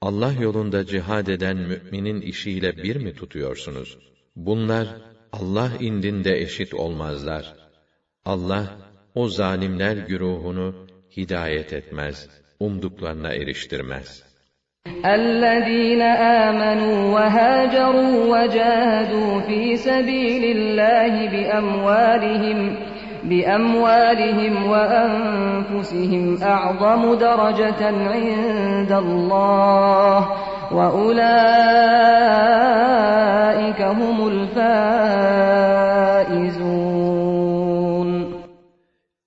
[0.00, 3.98] Allah yolunda cihad eden müminin işiyle bir mi tutuyorsunuz?
[4.36, 4.88] Bunlar
[5.32, 7.54] Allah indinde eşit olmazlar.
[8.24, 8.78] Allah
[9.14, 12.28] o zalimler güruhunu hidayet etmez,
[12.60, 14.32] umduklarına eriştirmez.
[15.04, 16.02] الذين
[16.46, 22.76] آمنوا وهاجروا وجاهدوا في سبيل الله بأموالهم
[23.24, 30.28] بأموالهم وأنفسهم أعظم درجة عند الله
[30.72, 32.22] وأولئك
[33.80, 35.52] هم الفائزون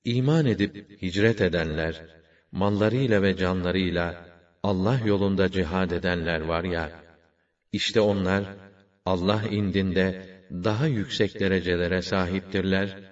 [0.06, 2.02] İman edip hicret edenler,
[2.52, 4.16] mallarıyla ve canlarıyla
[4.64, 6.90] Allah yolunda cihad edenler var ya,
[7.72, 8.44] işte onlar
[9.06, 10.22] Allah indinde
[10.52, 13.09] daha yüksek derecelere sahiptirler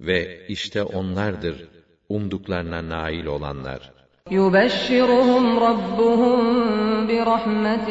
[0.00, 1.68] ve işte onlardır
[2.08, 3.96] umduklarına nail olanlar.
[4.30, 6.38] يبشرهم ربهم
[7.06, 7.88] برحمة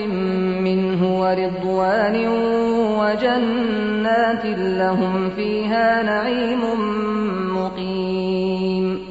[0.67, 2.15] منه ورضوان
[3.01, 4.45] وجنات
[4.81, 6.63] لهم فيها نعيم
[7.57, 9.05] مقيم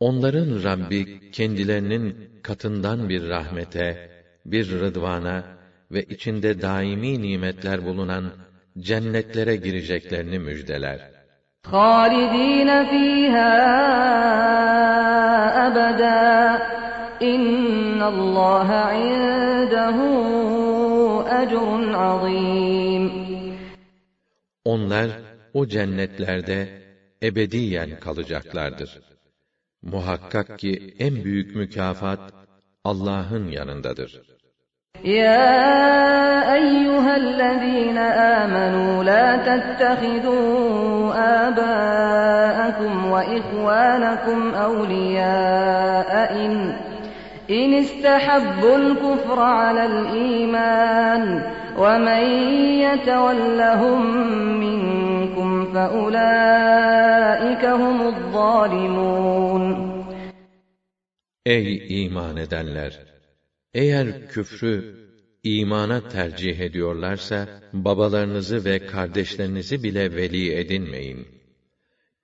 [0.00, 4.10] Onların Rabbi kendilerinin katından bir rahmete,
[4.46, 5.44] bir rıdvana
[5.92, 8.24] ve içinde daimi nimetler bulunan
[8.78, 11.09] cennetlere gireceklerini müjdeler.
[11.64, 13.52] خالدين فيها
[15.66, 16.62] أبدا
[17.22, 19.96] إن الله عنده
[21.42, 23.26] أجر عظيم
[24.64, 25.10] Onlar
[25.54, 26.68] o cennetlerde
[27.22, 29.00] ebediyen kalacaklardır.
[29.82, 32.32] Muhakkak ki en büyük mükafat
[32.84, 34.29] Allah'ın yanındadır.
[35.05, 41.13] يا أيها الذين آمنوا لا تتخذوا
[41.47, 46.73] آباءكم وإخوانكم أولياء إن,
[47.49, 51.43] إن استحبوا الكفر على الإيمان
[51.77, 52.23] ومن
[52.85, 54.01] يتولهم
[54.59, 59.91] منكم فأولئك هم الظالمون
[61.43, 63.10] Ey iman edenler!
[63.74, 65.06] Eğer küfrü
[65.42, 71.28] imana tercih ediyorlarsa, babalarınızı ve kardeşlerinizi bile veli edinmeyin.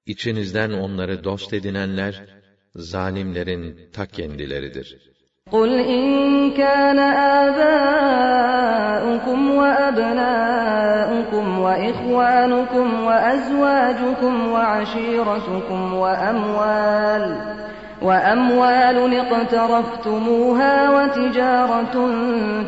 [0.07, 2.27] İçinizden onları dost edinenler,
[2.75, 5.13] zalimlerin ta kendileridir.
[5.51, 6.05] قل إن
[6.63, 6.99] كان
[7.47, 17.25] آباؤكم وأبناؤكم وإخوانكم وأزواجكم وعشيرتكم وأموال
[18.02, 22.12] وأموال اقترفتموها وتجارة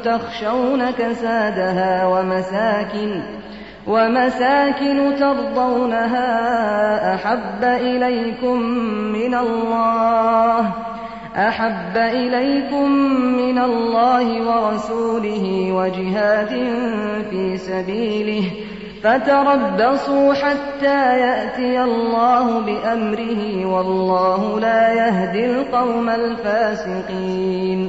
[0.04, 3.22] تخشون كسادها ومساكن
[3.88, 6.26] ومساكن ترضونها
[7.16, 8.62] أحب إليكم
[9.14, 10.74] من الله
[11.36, 12.92] أحب إليكم
[13.38, 16.50] من الله ورسوله وجهاد
[17.30, 18.52] في سبيله
[19.05, 27.81] فتربصوا حتى يأتي الله بأمره والله لا يهدي القوم الفاسقين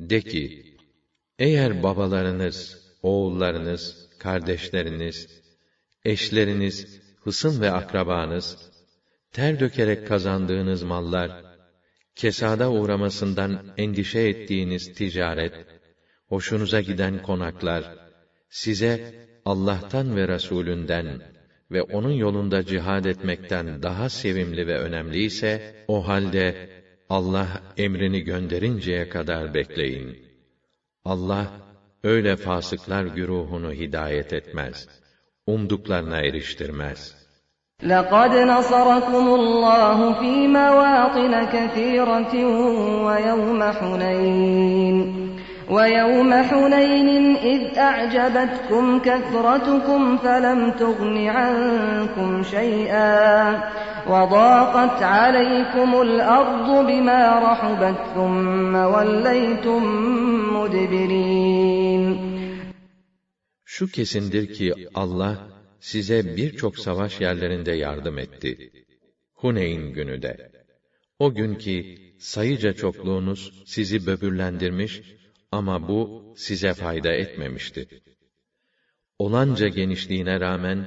[0.00, 0.76] De ki,
[1.38, 5.42] eğer babalarınız, oğullarınız, kardeşleriniz,
[6.04, 8.56] eşleriniz, hısım ve akrabanız,
[9.32, 11.30] ter dökerek kazandığınız mallar,
[12.14, 15.54] kesada uğramasından endişe ettiğiniz ticaret,
[16.28, 17.84] hoşunuza giden konaklar,
[18.50, 21.20] size Allah'tan ve Resulünden
[21.70, 26.68] ve onun yolunda cihad etmekten daha sevimli ve önemli ise, o halde
[27.08, 30.18] Allah emrini gönderinceye kadar bekleyin.
[31.04, 31.46] Allah,
[32.02, 34.88] öyle fasıklar güruhunu hidayet etmez.
[35.46, 37.20] Umduklarına eriştirmez.''
[37.82, 42.34] لقد نصركم الله في مواطن كثيرة
[43.06, 45.23] ويوم حنين
[45.70, 53.52] ويوم حنين إذ أعجبتكم كثرتكم فلم تغن عنكم شيئا
[54.06, 59.82] وضاقت عليكم الأرض بما رحبت ثم وليتم
[60.56, 62.30] مدبرين
[63.64, 65.48] Şu kesindir ki Allah
[65.80, 68.70] size birçok savaş yerlerinde yardım etti.
[69.34, 70.50] Huneyn günü de.
[71.18, 75.02] O gün ki sayıca çokluğunuz sizi böbürlendirmiş
[75.54, 77.88] ama bu size fayda etmemişti.
[79.18, 80.86] Olanca genişliğine rağmen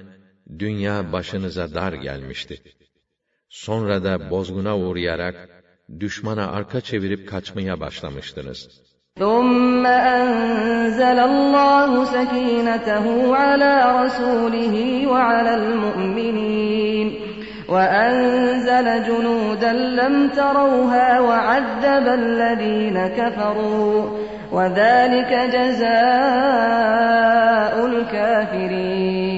[0.59, 2.61] dünya başınıza dar gelmişti.
[3.49, 5.35] Sonra da bozguna uğrayarak
[5.99, 8.59] düşmana arka çevirip kaçmaya başlamıştınız.
[9.19, 17.26] ثم أنزل الله سكينته على رسوله وعلى المؤمنين
[17.69, 24.17] وأنزل جنودا لم تروها وعذب الذين كفروا
[24.51, 25.93] وذلك جزاء
[27.85, 29.33] الكافرين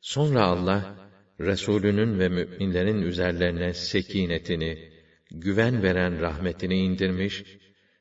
[0.00, 0.82] Sonra Allah,
[1.40, 4.78] Resulünün ve müminlerin üzerlerine sekinetini,
[5.30, 7.44] güven veren rahmetini indirmiş,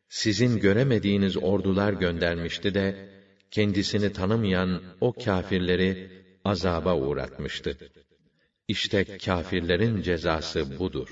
[0.10, 3.10] sizin göremediğiniz ordular göndermişti de,
[3.52, 6.10] kendisini tanımayan o kâfirleri
[6.46, 7.78] azaba uğratmıştı.
[8.68, 11.10] İşte kâfirlerin cezası budur.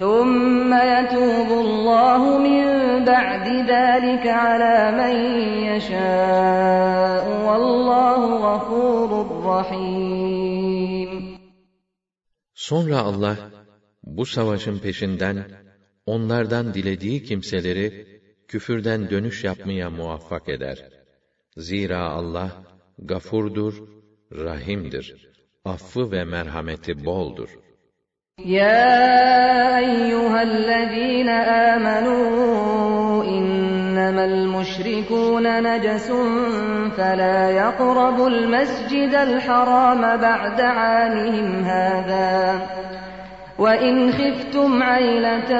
[0.00, 2.64] ثم يتوب الله من
[3.12, 5.14] بعد ذلك على من
[5.70, 9.10] يشاء والله غفور
[9.50, 11.12] رحيم
[12.54, 13.36] Sonra Allah,
[14.02, 15.50] bu savaşın peşinden,
[16.06, 18.06] onlardan dilediği kimseleri,
[18.48, 20.88] küfürden dönüş yapmaya muvaffak eder.
[21.56, 22.50] Zira Allah,
[22.98, 23.74] gafurdur,
[24.32, 25.25] rahimdir.
[25.67, 27.49] affı ve merhameti boldur.
[28.45, 31.39] Ya eyyühellezîne
[31.71, 32.17] âmenû
[33.25, 36.29] innemel müşrikûne necesun
[36.89, 42.55] felâ yakrabul mescidel harâme ba'de âlihim hâzâ.
[43.63, 45.51] وَإِنْ خِفْتُمْ عَيْلَةً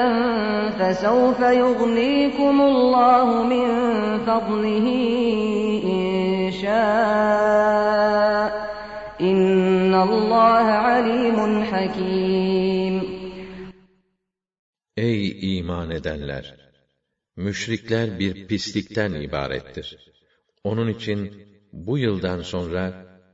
[0.78, 3.68] فَسَوْفَ يُغْنِيكُمُ اللَّهُ مِنْ
[4.26, 4.86] فَضْلِهِ
[5.92, 6.02] إِنْ
[6.62, 7.98] شَاءَ
[9.98, 12.96] İnnallâhe alîmun hakîm.
[14.96, 16.44] Ey iman edenler!
[17.36, 19.98] Müşrikler bir pislikten ibarettir.
[20.64, 21.18] Onun için
[21.72, 22.84] bu yıldan sonra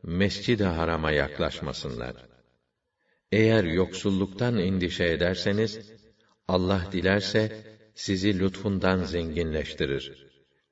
[0.03, 2.15] Mescid-i Haram'a yaklaşmasınlar.
[3.33, 5.73] Eğer yoksulluktan endişe ederseniz,
[6.49, 7.43] Allah dilerse
[7.95, 10.05] sizi lütfundan zenginleştirir.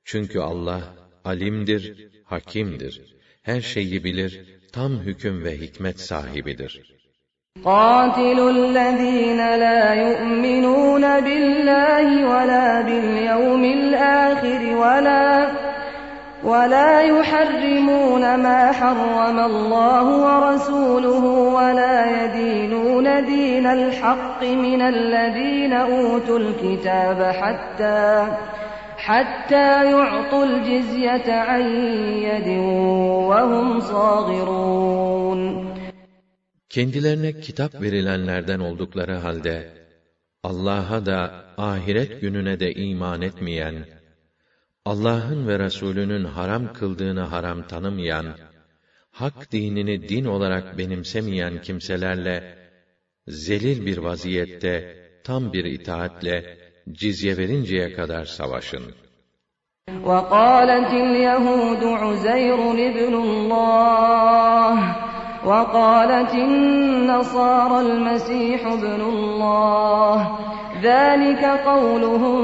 [0.03, 1.83] Çünkü Allah alimdir,
[2.23, 3.15] hakimdir.
[3.43, 6.73] Her şeyi bilir, tam hüküm ve hikmet sahibidir.
[7.65, 15.27] قاتلوا الذين لا يؤمنون بالله ولا باليوم الآخر ولا
[16.43, 21.25] ولا يحرمون ما حرم الله ورسوله
[21.57, 28.27] ولا يدينون دين الحق من الذين أوتوا الكتاب حتى
[29.02, 31.62] حتى يعطوا الجزية عن
[32.26, 32.48] يد
[33.30, 35.68] وهم صاغرون
[36.68, 39.72] Kendilerine kitap verilenlerden oldukları halde,
[40.42, 43.86] Allah'a da ahiret gününe de iman etmeyen,
[44.84, 48.26] Allah'ın ve Resulünün haram kıldığını haram tanımayan,
[49.10, 52.58] hak dinini din olarak benimsemeyen kimselerle,
[53.28, 56.61] zelil bir vaziyette, tam bir itaatle,
[56.91, 58.83] cizye verinceye kadar savaşın.
[60.03, 62.59] وقالت اليهود عزير
[62.89, 64.75] ابن الله
[65.45, 70.37] وقالت النصارى المسيح ابن الله
[70.83, 72.43] ذلك قولهم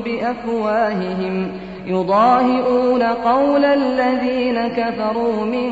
[0.00, 1.52] بأفواههم
[1.86, 5.70] يضاهئون قول الذين كفروا من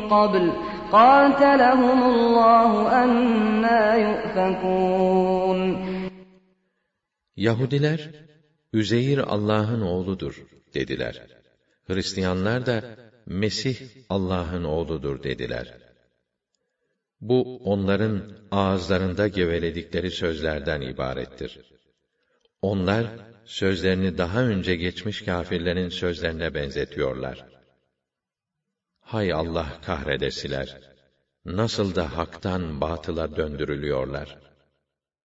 [0.00, 0.52] قبل
[0.92, 5.85] قاتلهم الله أنا يؤفكون
[7.36, 8.10] Yahudiler,
[8.72, 11.26] Üzeyir Allah'ın oğludur dediler.
[11.86, 15.78] Hristiyanlar da Mesih Allah'ın oğludur dediler.
[17.20, 21.60] Bu onların ağızlarında geveledikleri sözlerden ibarettir.
[22.62, 23.06] Onlar
[23.44, 27.46] sözlerini daha önce geçmiş kâfirlerin sözlerine benzetiyorlar.
[29.00, 30.80] Hay Allah kahredesiler!
[31.44, 34.45] Nasıl da haktan batıla döndürülüyorlar.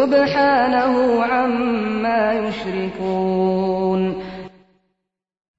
[0.00, 4.02] Subhanahu amma yushrikun.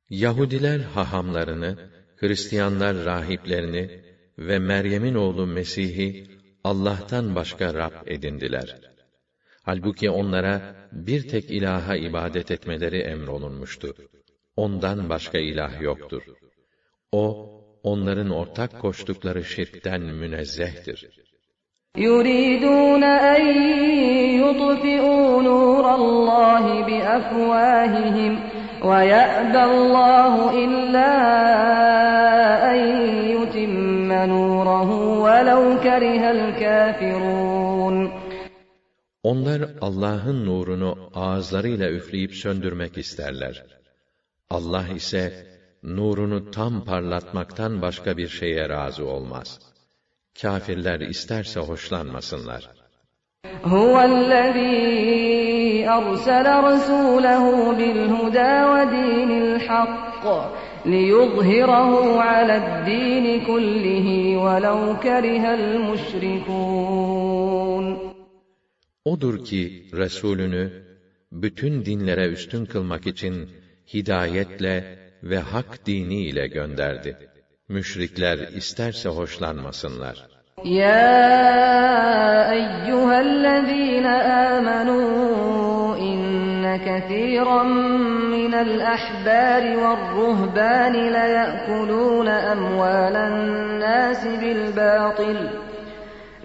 [0.09, 1.71] Yahudiler hahamlarını,
[2.15, 4.03] Hristiyanlar rahiplerini
[4.37, 6.27] ve Meryem'in oğlu Mesih'i
[6.63, 8.79] Allah'tan başka Rab edindiler.
[9.63, 13.95] Halbuki onlara bir tek ilaha ibadet etmeleri emrolunmuştu.
[14.55, 16.23] Ondan başka ilah yoktur.
[17.11, 17.25] O,
[17.83, 21.30] onların ortak koştukları şirkten münezzehtir.''
[21.96, 23.42] يريدون أن
[24.40, 28.40] يطفئوا نور الله بأفواههم
[28.84, 31.12] ويأبى الله إلا
[32.72, 32.78] أن
[33.34, 34.90] يتم نوره
[35.24, 38.10] ولو كره الكافرون
[39.22, 43.64] Onlar Allah'ın nurunu ağızlarıyla üfleyip söndürmek isterler.
[44.50, 45.46] Allah ise
[45.82, 49.69] nurunu tam parlatmaktan başka bir şeye razı olmaz.
[50.42, 52.76] Kâfirler isterse hoşlanmasınlar.
[53.64, 57.44] هو الذي أرسل رسوله
[57.78, 60.24] بالهدى ودين الحق
[60.86, 64.06] ليظهره على الدين كله
[64.44, 66.96] ولو كره المشركون
[69.04, 70.72] Odur ki Resulünü
[71.32, 73.50] bütün dinlere üstün kılmak için
[73.94, 77.16] hidayetle ve hak dini ile gönderdi.
[77.71, 80.17] müşrikler isterse hoşlanmasınlar.
[80.63, 84.17] Ya eyyühellezîne
[84.47, 85.01] âmenû
[85.99, 87.71] inne kethîran
[88.33, 93.35] minel ahbâri ve'r-ruhbâni leya'kulûne emvâlen
[93.79, 95.39] nâsi bil bâtil.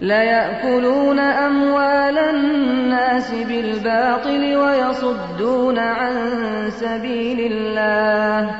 [0.01, 6.15] لا يأكلون أموال الناس بالباطل ويصدون عن
[6.69, 8.55] سبيل الله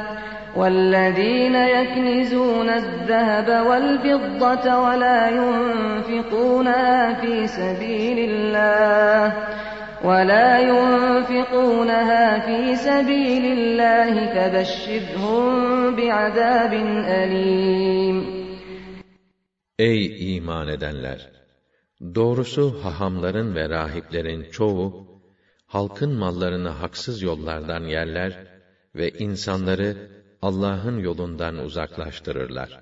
[0.56, 9.24] وَالَّذِينَ يَكْنِزُونَ الذَّهَبَ وَالْفِضَّةَ وَلَا يُنْفِقُونَهَا فِي سَبِيلِ اللَّهِ
[10.04, 15.44] وَلَا يُنْفِقُونَهَا فِي سَبِيلِ اللَّهِ فَبَشِّرْهُم
[15.96, 16.72] بِعَذَابٍ
[17.22, 18.42] أَلِيمٍ
[19.78, 21.30] Ey iman edenler!
[22.14, 25.06] Doğrusu hahamların ve rahiplerin çoğu,
[25.66, 28.46] halkın mallarını haksız yollardan yerler
[28.94, 32.80] ve insanları Allah'ın yolundan uzaklaştırırlar.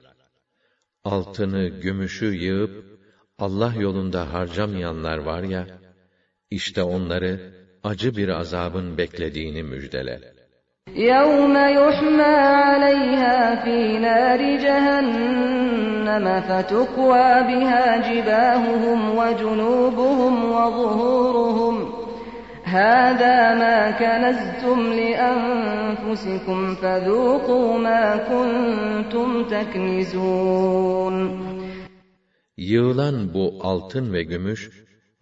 [1.05, 2.85] Altını, gümüşü yığıp,
[3.39, 5.67] Allah yolunda harcamayanlar var ya,
[6.51, 10.41] işte onları acı bir azabın beklediğini müjdele.
[10.97, 21.94] يَوْمَ يُحْمَى عَلَيْهَا فِي نَارِ جَهَنَّمَ فَتُكْوَى بِهَا جِبَاهُهُمْ وَجُنُوبُهُمْ وَظُهُورُهُمْ
[22.75, 31.17] هَذَا مَا كَنَزْتُمْ لِأَنفُسِكُمْ فَذُوقُوا مَا كُنْتُمْ تَكْنِزُونَ
[32.57, 34.71] Yığılan bu altın ve gümüş,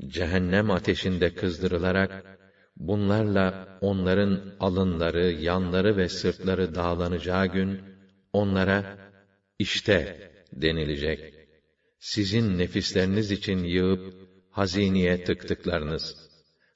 [0.06, 2.38] cehennem ateşinde kızdırılarak,
[2.76, 7.80] bunlarla onların alınları, yanları ve sırtları dağlanacağı gün,
[8.32, 8.98] onlara,
[9.58, 11.34] işte denilecek.
[11.98, 14.14] Sizin nefisleriniz için yığıp,
[14.50, 16.21] hazineye tıktıklarınız.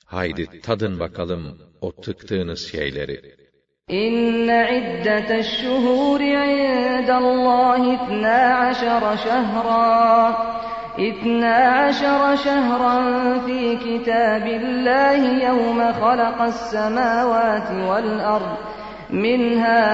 [0.06, 3.42] Haydi tadın bakalım o tıktığınız şeyleri.
[3.90, 10.36] إن عدة الشهور عند الله اثنا عشر شهرا
[10.98, 12.98] اثنا عشر شهرا
[13.46, 18.56] في كتاب الله يوم خلق السماوات والأرض
[19.10, 19.84] منها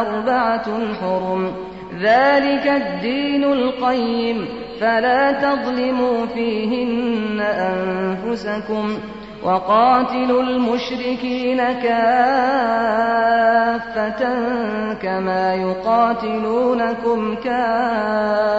[0.00, 1.54] أربعة حرم
[2.00, 4.48] ذلك الدين القيم
[4.80, 8.98] فلا تظلموا فيهن أنفسكم
[9.42, 12.78] وقاتلوا المشركين كافة
[14.94, 18.58] كما يقاتلونكم كافة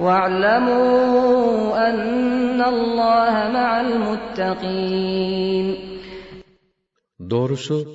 [0.00, 5.10] واعلموا أن الله مع المتقين
[7.30, 7.86] Doğrusu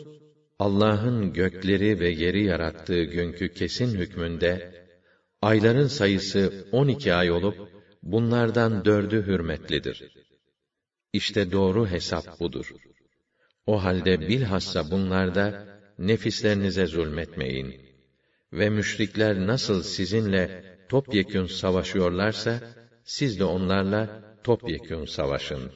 [0.60, 4.72] Allah'ın gökleri ve yeri yarattığı günkü kesin hükmünde
[5.43, 7.69] ayların sayısı 12 ay olup
[8.03, 10.13] bunlardan dördü hürmetlidir.
[11.13, 12.75] İşte doğru hesap budur.
[13.67, 15.67] O halde bilhassa bunlarda
[15.99, 17.81] nefislerinize zulmetmeyin.
[18.53, 22.61] Ve müşrikler nasıl sizinle topyekün savaşıyorlarsa,
[23.05, 25.73] siz de onlarla topyekün savaşın.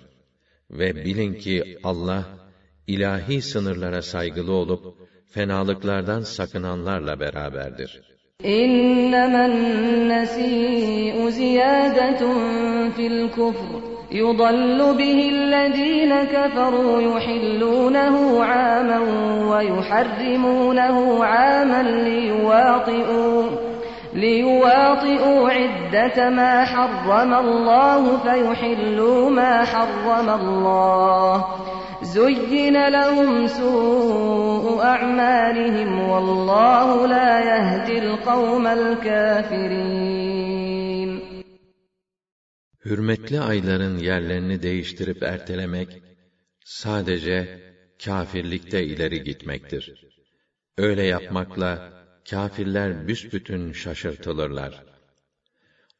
[0.71, 2.49] Ve bilin ki Allah,
[2.87, 8.14] ilahi sınırlara saygılı olup, fenalıklardan sakınanlarla beraberdir.
[8.43, 12.18] إنما النسيء زيادة
[12.97, 13.80] في الكفر.
[14.12, 18.99] يضل به الذين كفروا يحلونه عاما
[19.51, 23.43] ويحرمونه عاما ليواطئوا
[24.14, 31.45] ليواطئوا عدة ما حرم الله فيحلوا ما حرم الله.
[32.04, 40.30] زين لهم سوء أعمالهم والله لا يهدي القوم الكافرين
[42.86, 46.04] Hürmetli ayların yerlerini değiştirip ertelemek,
[46.66, 47.60] sadece
[48.06, 49.93] kâfirlikte ileri gitmektir.
[50.78, 51.93] Öyle yapmakla,
[52.30, 54.84] kâfirler büsbütün şaşırtılırlar.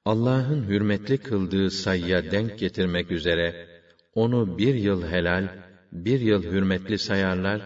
[0.06, 3.68] Allah'ın hürmetli kıldığı sayıya denk getirmek üzere,
[4.14, 5.48] onu bir yıl helal,
[5.94, 7.62] bir yıl hürmetli sayarlar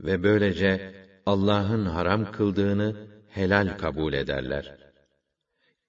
[0.00, 0.94] ve böylece
[1.26, 2.96] Allah'ın haram kıldığını
[3.28, 4.76] helal kabul ederler.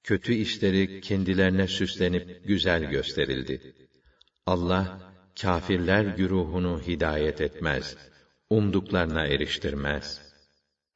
[0.03, 3.73] Kötü işleri kendilerine süslenip güzel gösterildi.
[4.45, 4.99] Allah,
[5.41, 7.97] kâfirler güruhunu hidayet etmez,
[8.49, 10.27] umduklarına eriştirmez.''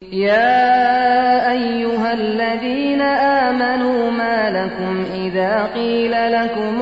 [0.01, 6.81] يا أيها الذين آمنوا ما لكم إذا قيل لكم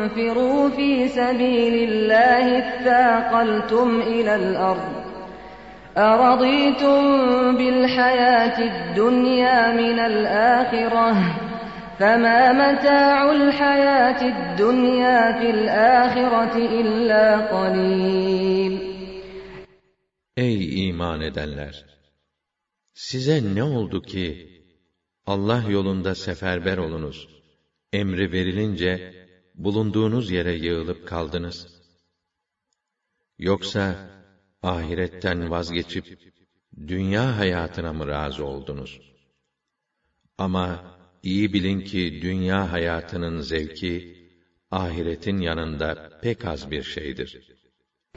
[0.00, 5.06] انفروا في سبيل الله اثاقلتم إلى الأرض
[5.98, 7.02] أرضيتم
[7.56, 11.12] بالحياة الدنيا من الآخرة
[11.98, 18.96] فما متاع الحياة الدنيا في الآخرة إلا قليل
[20.36, 21.84] Ey iman edenler!
[22.94, 24.26] Size ne oldu ki,
[25.26, 27.28] Allah yolunda seferber olunuz,
[27.92, 29.12] emri verilince,
[29.55, 31.67] bulunduğunuz yere yığılıp kaldınız?
[33.37, 33.99] Yoksa,
[34.61, 36.05] ahiretten vazgeçip,
[36.87, 38.99] dünya hayatına mı razı oldunuz?
[40.37, 40.81] Ama,
[41.23, 44.05] iyi bilin ki dünya hayatının zevki
[44.71, 47.50] ahiretin yanında pek az bir şeydir.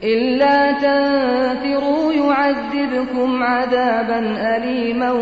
[0.01, 5.17] İlla tenfiru yu'azzibkum azaben alimen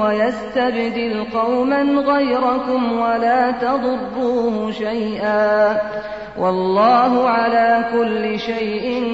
[0.00, 6.00] ve yestebdil kavmen gayrakum ve la tadurruhu şey'a.
[6.38, 9.06] Vallahu ala kulli şeyin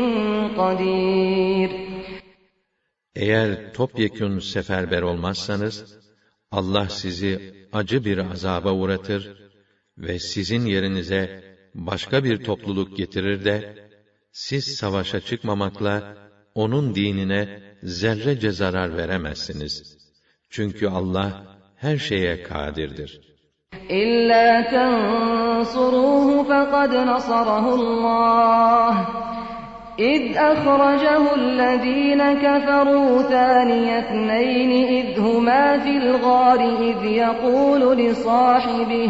[0.55, 1.71] kadir.
[3.15, 5.99] Eğer topyekün seferber olmazsanız,
[6.51, 9.51] Allah sizi acı bir azaba uğratır
[9.99, 11.45] ve sizin yerinize
[11.75, 13.90] başka bir topluluk getirir de,
[14.32, 16.18] siz savaşa çıkmamakla,
[16.56, 19.98] onun dinine zerrece zarar veremezsiniz.
[20.50, 23.22] Çünkü Allah her şeye kadirdir.
[23.92, 29.08] إلا تنصروه فقد نصره الله
[30.00, 39.10] إذ أخرجه الذين كفروا ثاني اثنين إذ هما في الغار إذ يقول لصاحبه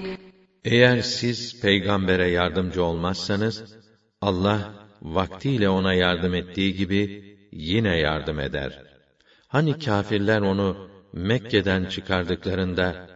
[0.65, 3.63] Eğer siz peygambere yardımcı olmazsanız,
[4.21, 8.83] Allah vaktiyle ona yardım ettiği gibi yine yardım eder.
[9.47, 13.09] Hani kâfirler onu Mekke'den çıkardıklarında,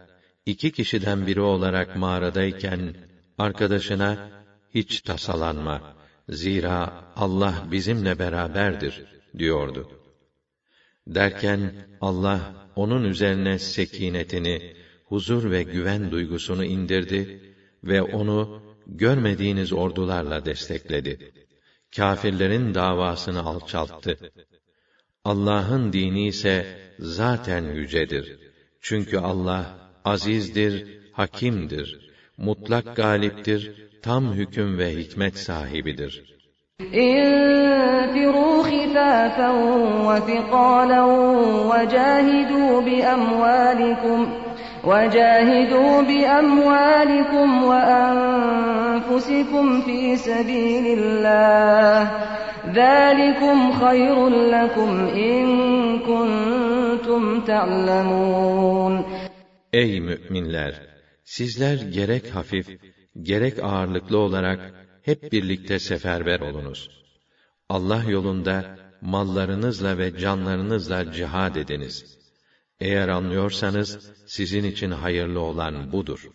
[0.46, 2.94] iki kişiden biri olarak mağaradayken,
[3.38, 4.30] arkadaşına,
[4.74, 5.96] hiç tasalanma,
[6.28, 9.04] zira Allah bizimle beraberdir,
[9.38, 9.90] diyordu.
[11.06, 12.40] Derken, Allah,
[12.76, 17.41] onun üzerine sekinetini, huzur ve güven duygusunu indirdi
[17.83, 21.31] ve onu görmediğiniz ordularla destekledi.
[21.95, 24.17] Kâfirlerin davasını alçalttı.
[25.25, 26.65] Allah'ın dini ise
[26.99, 28.39] zaten yücedir.
[28.81, 36.31] Çünkü Allah azizdir, hakimdir, mutlak galiptir, tam hüküm ve hikmet sahibidir.
[36.93, 39.51] انفروا خفافا
[40.07, 41.03] وثقالا
[41.71, 44.19] وجاهدوا بأموالكم
[44.85, 49.01] وجاهدوا بأموالكم وأنفسكم
[49.81, 52.11] في سبيل الله
[52.73, 55.45] ذلكم خير لكم إن
[55.99, 59.03] كنتم تعلمون
[59.73, 60.73] Ey müminler!
[61.23, 62.67] Sizler gerek hafif,
[63.21, 64.59] gerek ağırlıklı olarak
[65.03, 66.89] hep birlikte seferber olunuz.
[67.69, 72.17] Allah yolunda mallarınızla ve canlarınızla cihad ediniz.
[72.79, 76.29] Eğer anlıyorsanız sizin için hayırlı olan budur.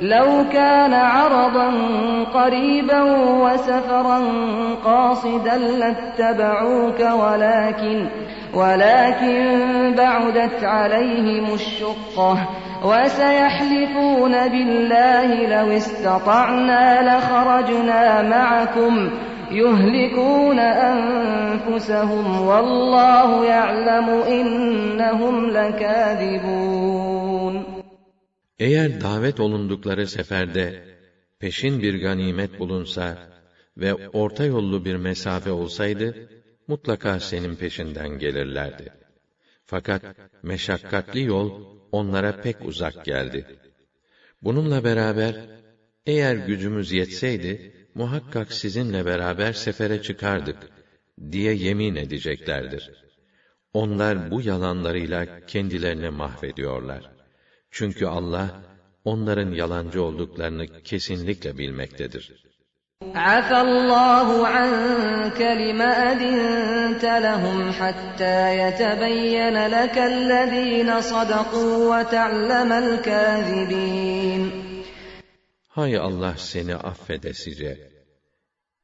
[0.00, 1.68] لو كان عرضا
[2.38, 3.02] قريبا
[3.44, 4.20] وسفرا
[4.84, 8.08] قاصدا لاتبعوك ولكن
[8.54, 12.48] ولكن بعدت عليهم الشقة
[12.84, 19.10] وسيحلفون بالله لو استطعنا لخرجنا معكم
[19.52, 24.08] يهلكون أنفسهم والله يعلم
[24.38, 26.92] إنهم لكاذبون
[28.58, 30.84] Eğer davet olundukları seferde
[31.38, 33.18] peşin bir ganimet bulunsa
[33.76, 36.28] ve orta yollu bir mesafe olsaydı,
[36.68, 38.92] mutlaka senin peşinden gelirlerdi.
[39.64, 40.02] Fakat
[40.42, 41.50] meşakkatli yol
[41.92, 43.46] onlara pek uzak geldi.
[44.42, 45.36] Bununla beraber,
[46.06, 50.56] eğer gücümüz yetseydi, muhakkak sizinle beraber sefere çıkardık,
[51.32, 52.90] diye yemin edeceklerdir.
[53.74, 57.10] Onlar bu yalanlarıyla kendilerini mahvediyorlar.
[57.70, 58.62] Çünkü Allah,
[59.04, 62.42] onların yalancı olduklarını kesinlikle bilmektedir.
[63.14, 74.65] عفى الله عنك لما أذنت لهم حتى يتبين لك الذين صدقوا وتعلم الكاذبين
[75.76, 77.90] Hay Allah seni affedesice.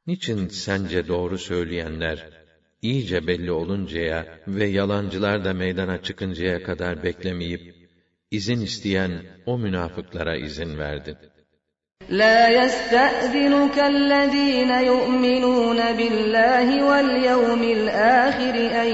[0.07, 2.29] Niçin sence doğru söyleyenler
[2.81, 7.75] iyice belli oluncaya ve yalancılar da meydana çıkıncaya kadar beklemeyip
[8.31, 9.11] izin isteyen
[9.45, 11.17] o münafıklara izin verdin?
[12.09, 18.89] لا يستأذنك الذين يؤمنون بالله واليوم الآخر أن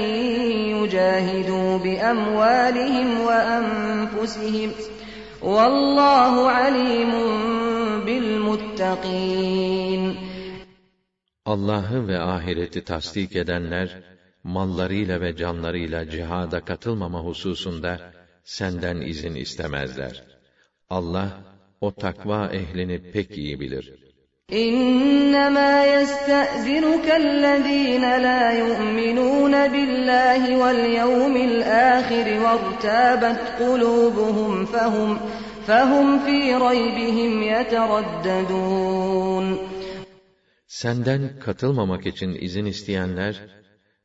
[0.76, 4.70] يجاهدوا بأموالهم وأنفسهم
[5.42, 7.12] والله عليم
[8.80, 10.16] بالمتقين
[11.46, 14.02] Allah'ı ve ahireti tasdik edenler,
[14.44, 18.00] mallarıyla ve canlarıyla cihada katılmama hususunda
[18.44, 20.24] senden izin istemezler.
[20.90, 21.28] Allah,
[21.80, 24.06] o takva ehlini pek iyi bilir.
[24.52, 35.18] إنما يستأذنك الذين لا يؤمنون بالله واليوم الآخر وارتابت قلوبهم فهم
[35.66, 38.86] فهم في ريبهم يترددون
[40.68, 43.34] Senden katılmamak için izin isteyenler,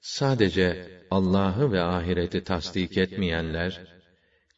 [0.02, 3.82] sadece Allah'ı ve ahireti tasdik etmeyenler,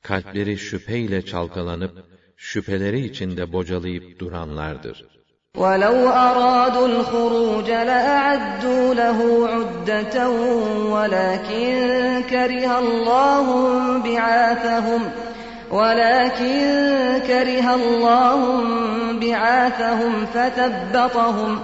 [0.04, 2.06] kalpleri şüpheyle çalkalanıp,
[2.38, 5.06] şüpheleri içinde bocalayıp duranlardır.
[5.58, 9.20] ولو أرادوا الخروج لأعدوا له
[9.54, 10.30] عدة
[10.94, 11.74] ولكن
[12.30, 13.46] كره الله
[13.98, 15.02] بعاثهم
[15.72, 16.64] ولكن
[17.28, 18.40] كره الله
[19.20, 21.60] بعاثهم فثبطهم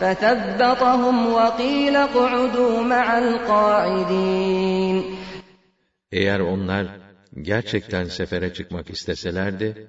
[0.00, 5.02] فثبطهم وقيل اقعدوا مع القاعدين
[6.12, 6.86] Eğer onlar
[7.42, 9.88] gerçekten sefere çıkmak isteselerdi,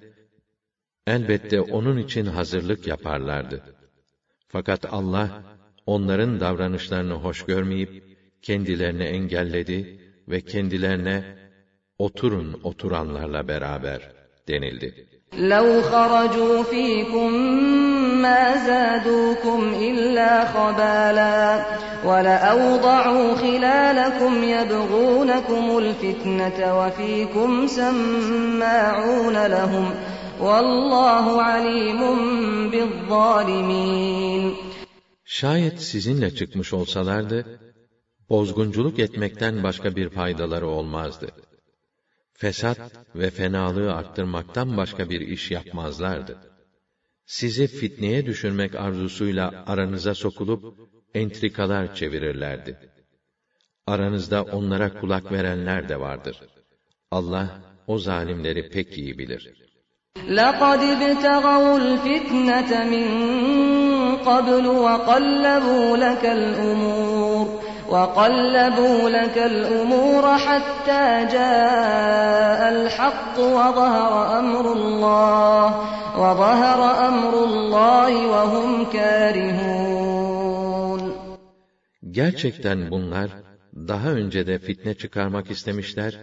[1.08, 3.64] elbette onun için hazırlık yaparlardı.
[4.48, 5.44] Fakat Allah,
[5.86, 8.04] onların davranışlarını hoş görmeyip,
[8.42, 11.24] kendilerini engelledi ve kendilerine,
[12.00, 14.02] oturun oturanlarla beraber
[14.48, 14.90] denildi.
[15.38, 17.34] لو خرجوا فيكم
[18.22, 21.66] ما زادوكم إلا خبالا
[22.06, 29.86] ولأوضعوا خلالكم يبغونكم الفتنة وفيكم سماعون لهم
[30.42, 32.02] والله عليم
[32.72, 34.54] بالظالمين
[35.26, 37.60] Şayet sizinle çıkmış olsalardı,
[38.30, 41.28] bozgunculuk etmekten başka bir faydaları olmazdı.
[42.38, 42.80] Fesat
[43.16, 46.38] ve fenalığı arttırmaktan başka bir iş yapmazlardı.
[47.26, 50.62] Sizi fitneye düşürmek arzusuyla aranıza sokulup,
[51.14, 52.80] entrikalar çevirirlerdi.
[53.88, 56.38] Aranızda onlara kulak verenler de vardır.
[57.12, 59.64] Allah, o zalimleri pek iyi bilir.
[60.42, 63.08] لقد ابتغوا الفتنة من
[64.30, 67.07] قبل وقلبوا لك الأمور
[67.90, 75.66] وقلبوا لك الأمور حتى جاء الحق وظهر أمر الله
[76.22, 80.14] وظهر أمر الله وهم كارهون
[82.12, 83.30] Gerçekten bunlar,
[83.76, 86.14] daha önce de fitne çıkarmak istemişler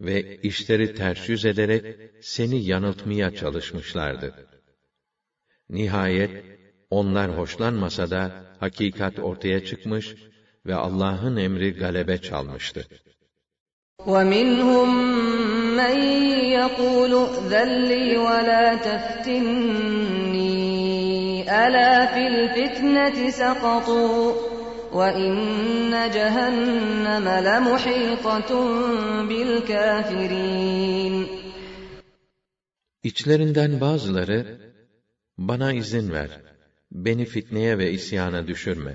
[0.00, 1.84] ve işleri ters yüz ederek
[2.22, 4.34] seni yanıltmaya çalışmışlardı.
[5.70, 6.44] Nihayet,
[6.90, 10.14] onlar hoşlanmasa da hakikat ortaya çıkmış
[10.68, 12.86] ve Allah'ın emri galebe çalmıştı.
[14.06, 14.90] ومنهم
[15.80, 15.96] من
[16.60, 20.44] يقول ائذن لي ولا تفتني
[21.64, 24.22] ألا في الفتنة سقطوا
[24.92, 28.50] وإن جهنم لمحيطة
[29.28, 31.14] بالكافرين
[33.02, 34.58] İçlerinden bazıları,
[35.38, 36.30] bana izin ver,
[36.92, 38.94] beni fitneye ve isyana düşürme,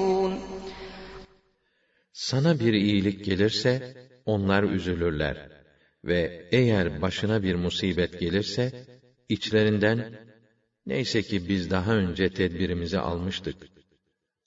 [2.21, 3.95] Sana bir iyilik gelirse,
[4.25, 5.49] onlar üzülürler.
[6.03, 8.85] Ve eğer başına bir musibet gelirse,
[9.29, 10.27] içlerinden,
[10.85, 13.55] neyse ki biz daha önce tedbirimizi almıştık.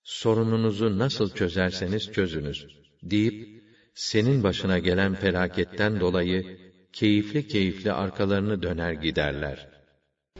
[0.02, 2.66] Sorununuzu nasıl çözerseniz çözünüz,
[3.02, 3.64] deyip,
[3.94, 6.58] senin başına gelen felaketten dolayı,
[6.92, 9.73] keyifli keyifli arkalarını döner giderler.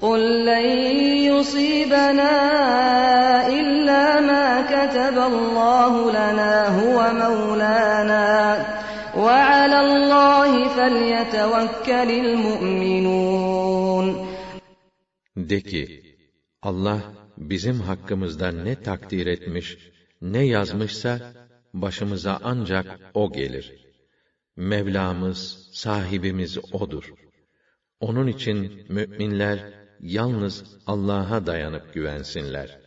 [0.02, 0.66] قل لن
[1.32, 2.34] يصيبنا
[3.48, 8.30] إلا ما كتب الله لنا هو مولانا
[9.16, 13.50] وعلى الله فليتوكل المؤمنون
[15.36, 16.02] De ki,
[16.62, 17.02] Allah
[17.38, 19.78] bizim hakkımızda ne takdir etmiş,
[20.22, 21.34] ne yazmışsa,
[21.74, 23.74] başımıza ancak O gelir.
[24.56, 27.14] Mevlamız, sahibimiz O'dur.
[28.00, 29.60] Onun için müminler
[30.01, 32.85] yalnız Allah'a dayanıp güvensinler.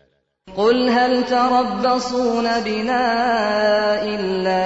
[0.58, 3.05] قل هل تربصون بنا
[4.03, 4.62] إلا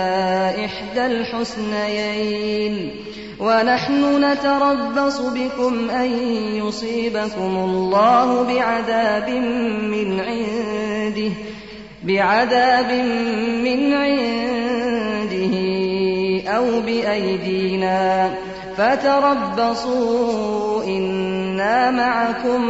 [0.66, 2.92] إحدى الحسنيين
[3.40, 6.12] ونحن نتربص بكم أن
[6.56, 9.30] يصيبكم الله بعذاب
[9.94, 11.32] من عنده
[12.04, 12.92] بعذاب
[13.64, 15.56] من عنده
[16.58, 18.34] أو بأيدينا
[18.78, 20.84] فتربصوا
[21.61, 22.63] إنا معكم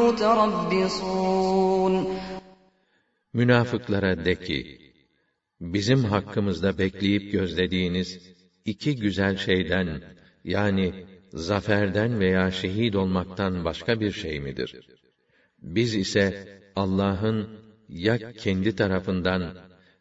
[0.00, 1.94] متربصون
[3.34, 4.78] Münafıklara de ki,
[5.60, 8.08] bizim hakkımızda bekleyip gözlediğiniz
[8.64, 9.88] iki güzel şeyden,
[10.44, 14.70] yani zaferden veya şehit olmaktan başka bir şey midir?
[15.62, 17.48] Biz ise Allah'ın
[17.88, 19.42] ya kendi tarafından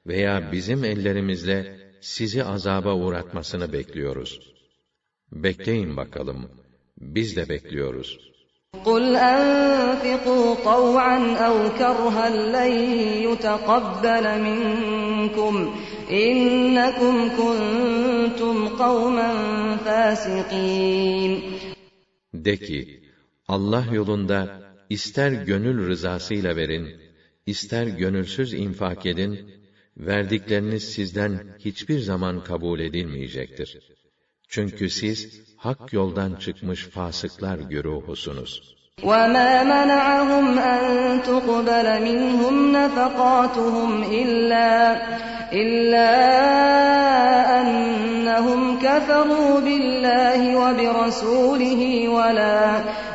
[0.07, 4.53] veya bizim ellerimizle sizi azaba uğratmasını bekliyoruz.
[5.31, 6.49] Bekleyin bakalım.
[6.97, 8.26] Biz de bekliyoruz.
[8.85, 12.73] قل أنفقوا طوعا أو كرها لن
[13.27, 15.75] يتقبل منكم
[16.11, 19.31] إنكم كنتم قوما
[19.77, 21.41] فاسقين
[22.33, 23.01] De ki,
[23.47, 24.39] Allah yolunda
[24.89, 26.85] ister gönül rızasıyla verin,
[27.45, 29.51] ister gönülsüz infak edin,
[29.97, 33.86] verdikleriniz sizden hiçbir zaman kabul edilmeyecektir.
[34.49, 38.73] Çünkü siz hak yoldan çıkmış fasıklar güruhusunuz.
[39.03, 40.83] وما منعهم أن
[41.23, 44.71] تقبل منهم نفقاتهم إلا
[45.53, 46.11] إلا
[47.61, 52.61] أنهم كفروا بالله وبرسوله ولا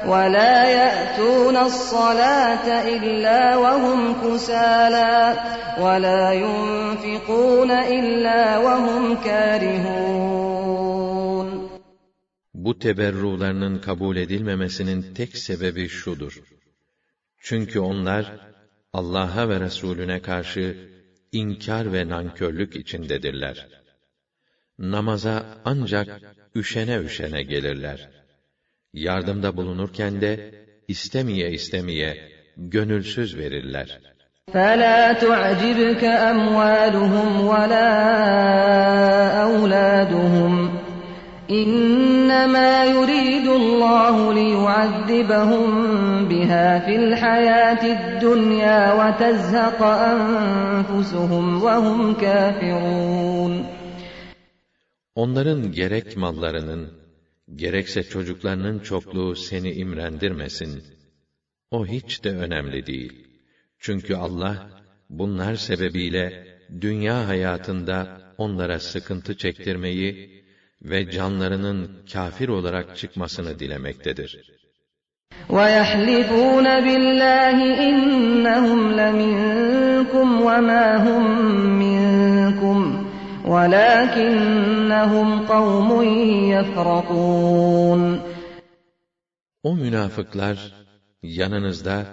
[0.06, 2.66] ولا يأتون الصلاة
[2.96, 5.34] إلا وهم كسالى
[5.80, 10.31] ولا ينفقون إلا وهم كارهون
[12.62, 16.42] Bu teberrularının kabul edilmemesinin tek sebebi şudur.
[17.38, 18.24] Çünkü onlar
[18.92, 20.88] Allah'a ve Resulüne karşı
[21.32, 23.68] inkar ve nankörlük içindedirler.
[24.78, 26.20] Namaza ancak
[26.54, 28.10] üşene üşene gelirler.
[28.92, 30.54] Yardımda bulunurken de
[30.88, 34.00] istemeye istemeye gönülsüz verirler.
[34.54, 37.90] فلا تعجبك أموالهم ولا
[39.46, 40.52] أولادهم
[41.61, 45.69] İnnemâ yuridullâhu liyuazzibahum
[46.29, 53.65] biha fil hayâtid dunyâ ve tezheqa enfusuhum ve hum kafirûn.
[55.15, 56.93] Onların gerek mallarının,
[57.55, 60.83] gerekse çocuklarının çokluğu seni imrendirmesin.
[61.71, 63.27] O hiç de önemli değil.
[63.79, 64.69] Çünkü Allah,
[65.09, 66.47] bunlar sebebiyle
[66.81, 70.42] dünya hayatında onlara sıkıntı çektirmeyi
[70.82, 74.58] ve canlarının kafir olarak çıkmasını dilemektedir.
[75.56, 77.58] ويحلفون بالله
[77.88, 81.24] إنهم لمنكم وما هم
[81.82, 82.78] منكم
[83.52, 85.90] ولكنهم قوم
[86.54, 88.20] يفرقون
[89.62, 90.72] O münafıklar,
[91.22, 92.06] yanınızda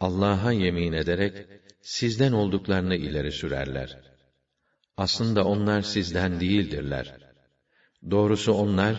[0.00, 1.34] Allah'a yemin ederek,
[1.82, 3.98] sizden olduklarını ileri sürerler.
[4.96, 7.21] Aslında onlar sizden değildirler.
[8.10, 8.94] Doğrusu onlar,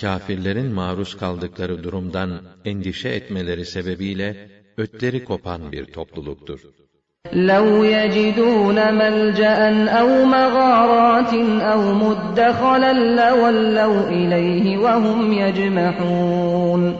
[0.00, 6.60] kâfirlerin maruz kaldıkları durumdan endişe etmeleri sebebiyle, ötleri kopan bir topluluktur.
[7.32, 9.58] لو يجدون ملجأ
[10.00, 11.32] أو مغارات
[11.72, 16.96] أو مدخلا لولوا إليه وهم يجمحون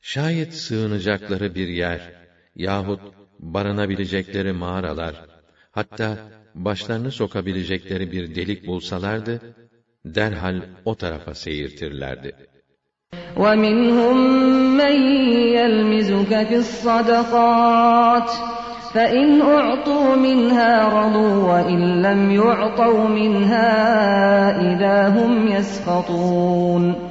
[0.00, 2.00] Şayet sığınacakları bir yer
[2.56, 3.00] yahut
[3.40, 5.14] barınabilecekleri mağaralar,
[5.70, 6.18] hatta
[6.54, 9.40] başlarını sokabilecekleri bir delik bulsalardı,
[10.04, 12.32] derhal o tarafa seyirtirlerdi.
[13.36, 14.16] ومنهم
[14.82, 14.96] من
[15.58, 18.30] يلمزك في الصدقات
[18.94, 23.70] فإن أعطوا منها رضوا وإن لم يعطوا منها
[24.70, 27.08] إذا هم يسخطون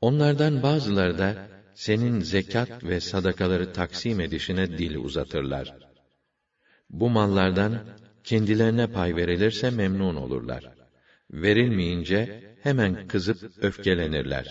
[0.00, 1.34] Onlardan bazıları da
[1.74, 5.74] senin zekat ve sadakaları taksim edişine dil uzatırlar.
[6.90, 7.72] Bu mallardan
[8.24, 10.77] kendilerine pay verilirse memnun olurlar.
[11.30, 14.46] Verilmeyince hemen kızıp öfkelenirler.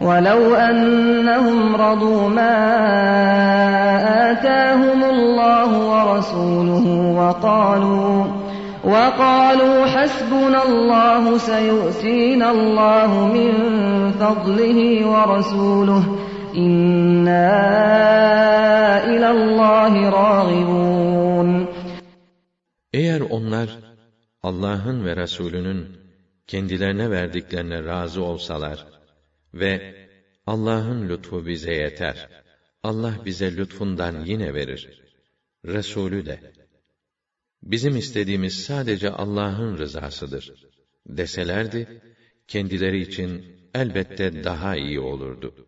[0.00, 2.56] ولو أنهم رضوا ما
[4.30, 6.86] آتاهم الله ورسوله
[7.18, 8.24] وقالوا
[8.84, 13.52] وقالوا حسبنا الله سيؤتينا الله من
[14.20, 16.02] فضله ورسوله
[16.56, 17.46] إنا
[19.04, 21.66] إلى الله راغبون
[22.92, 23.68] Eğer onlar
[24.45, 25.97] Allah'ın ve Resulünün
[26.47, 28.87] kendilerine verdiklerine razı olsalar
[29.53, 29.95] ve
[30.45, 32.29] Allah'ın lütfu bize yeter.
[32.83, 35.01] Allah bize lütfundan yine verir.
[35.65, 36.53] Resulü de
[37.63, 40.53] bizim istediğimiz sadece Allah'ın rızasıdır
[41.07, 42.01] deselerdi
[42.47, 45.67] kendileri için elbette daha iyi olurdu.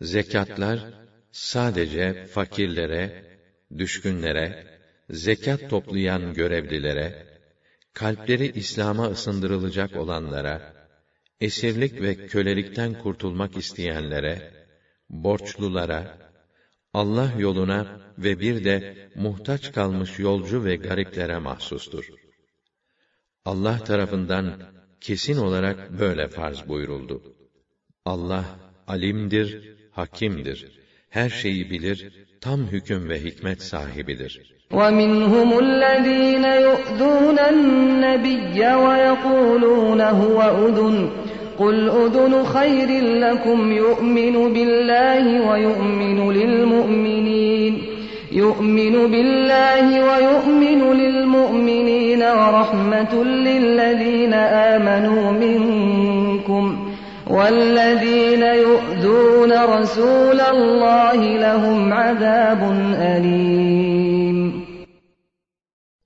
[0.00, 0.80] Zekatlar
[1.32, 3.24] sadece fakirlere,
[3.78, 4.66] düşkünlere,
[5.10, 7.26] zekat toplayan görevlilere,
[7.92, 10.74] kalpleri İslam'a ısındırılacak olanlara,
[11.40, 14.52] esirlik ve kölelikten kurtulmak isteyenlere,
[15.10, 16.18] borçlulara,
[16.94, 22.08] Allah yoluna ve bir de muhtaç kalmış yolcu ve gariplere mahsustur.
[23.44, 24.62] Allah tarafından
[25.00, 27.36] kesin olarak böyle farz buyuruldu.
[28.04, 28.44] Allah
[28.86, 30.67] alimdir, hakimdir.
[31.09, 34.53] Her şeyi bilir, tam hüküm ve hikmet sahibidir.
[34.73, 41.09] ومنهم الذين يؤذون النبي ويقولون هو أذن
[41.59, 42.89] قل أذن خير
[43.25, 47.73] لكم يؤمن بالله ويؤمن للمؤمنين
[48.31, 54.33] يؤمن بالله ويؤمن للمؤمنين ورحمة للذين
[54.73, 56.26] آمنوا منكم
[57.27, 62.61] والذين يؤذون رسول الله لهم عذاب
[63.15, 64.63] أليم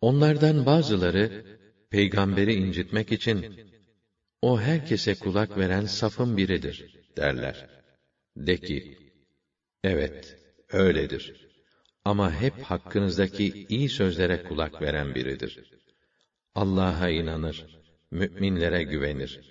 [0.02, 1.46] Onlardan bazıları
[1.90, 3.56] peygamberi incitmek için
[4.42, 7.70] o herkese kulak veren safın biridir derler.
[8.38, 8.98] De ki,
[9.84, 10.38] evet,
[10.72, 11.48] öyledir.
[12.06, 15.60] Ama hep hakkınızdaki iyi sözlere kulak veren biridir.
[16.56, 17.66] Allah'a inanır,
[18.12, 19.51] müminlere güvenir.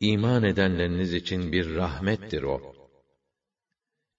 [0.00, 2.74] İman edenleriniz için bir rahmettir o.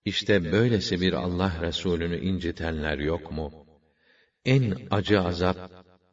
[0.06, 3.66] İşte böylesi bir Allah Resulü'nü incitenler yok mu?
[4.46, 5.58] En acı azap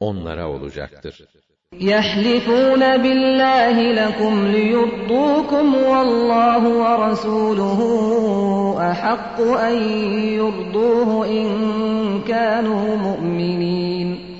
[0.00, 1.24] onlara olacaktır.
[1.92, 7.80] يحلفون بالله لكم ليرضوكم والله ورسوله
[8.90, 9.76] أحق أن
[10.40, 11.48] يرضوه إن
[12.30, 14.30] كانوا مؤمنين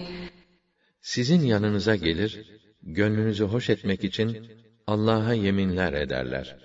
[1.03, 4.47] Sizin yanınıza gelir, gönlünüzü hoş etmek için
[4.87, 6.57] Allah'a yeminler ederler.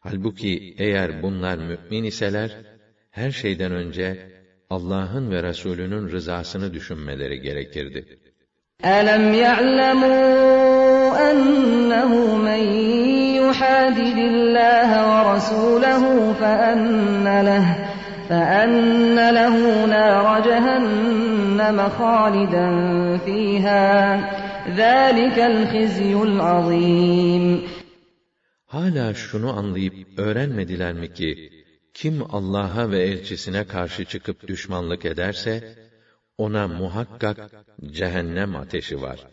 [0.00, 2.56] Halbuki eğer bunlar mümin iseler,
[3.10, 4.30] her şeyden önce
[4.70, 8.04] Allah'ın ve Resulünün rızasını düşünmeleri gerekirdi.
[8.84, 12.62] ألم يعلموا أنه من
[13.40, 17.66] يحادد الله ورسوله فأن له
[18.28, 22.68] فأن له نار جهنم خالدا
[23.24, 24.20] فيها
[24.68, 27.66] ذلك الخزي العظيم
[28.66, 31.50] Hala şunu anlayıp öğrenmediler mi ki,
[31.94, 35.74] kim Allah'a ve elçisine karşı çıkıp düşmanlık ederse,
[36.38, 37.50] ona muhakkak
[37.86, 39.26] cehennem ateşi var.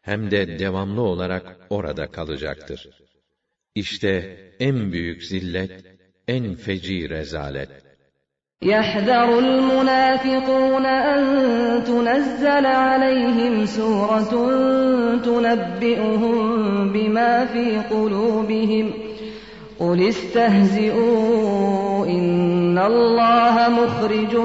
[0.00, 2.88] Hem de devamlı olarak orada kalacaktır.
[3.74, 5.84] İşte en büyük zillet,
[6.28, 7.83] en feci rezalet.
[8.62, 14.30] يحذر المنافقون أن تنزل عليهم سورة
[15.24, 16.36] تنبئهم
[16.92, 18.92] بما في قلوبهم
[19.78, 21.26] قل استهزئوا
[22.06, 24.36] إن الله مخرج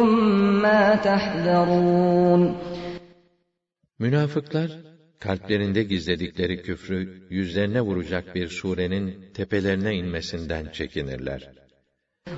[0.64, 2.56] ما تحذرون
[4.00, 4.72] Münafıklar,
[5.20, 11.59] kalplerinde gizledikleri küfrü yüzlerine vuracak bir surenin tepelerine inmesinden çekinirler.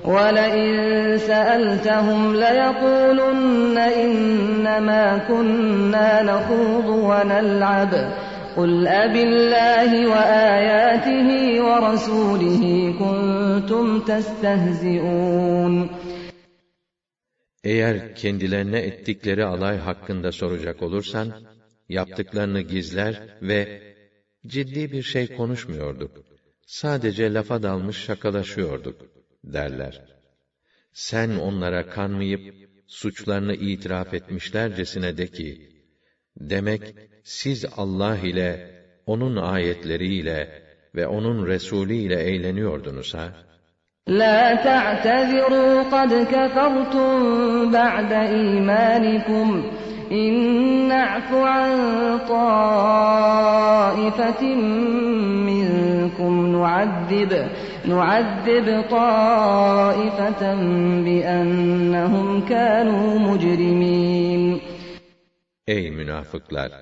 [0.08, 7.92] ولئن سألتهم ليقولن إنما كنا نخوض ونلعب
[8.56, 11.28] قل أب الله وآياته
[11.66, 12.62] ورسوله
[13.00, 15.88] كنتم تستهزئون
[17.64, 21.32] Eğer kendilerine ettikleri alay hakkında soracak olursan,
[21.88, 23.82] yaptıklarını gizler ve
[24.46, 26.10] ciddi bir şey konuşmuyorduk.
[26.66, 29.11] Sadece lafa dalmış şakalaşıyorduk
[29.43, 30.01] derler.
[30.93, 32.55] Sen onlara kanmayıp,
[32.87, 35.69] suçlarını itiraf etmişlercesine de ki,
[36.37, 38.73] demek siz Allah ile,
[39.05, 40.63] onun ayetleriyle
[40.95, 43.33] ve onun Resulü ile eğleniyordunuz ha?
[44.09, 48.21] La ta'tadiru kad kefertum ba'de
[48.55, 49.49] imanikum.
[50.09, 53.51] İn na'fu an ta'ifatin
[55.47, 57.32] min منكم نعذب
[57.84, 60.42] نعذب طائفة
[61.04, 64.60] بأنهم كانوا مجرمين
[65.66, 66.72] Ey münafıklar!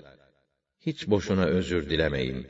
[0.87, 2.47] Hiç boşuna özür dilemeyin.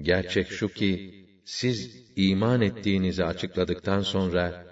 [0.00, 1.14] Gerçek şu ki,
[1.44, 1.76] siz
[2.16, 4.64] iman ettiğinizi açıkladıktan sonra,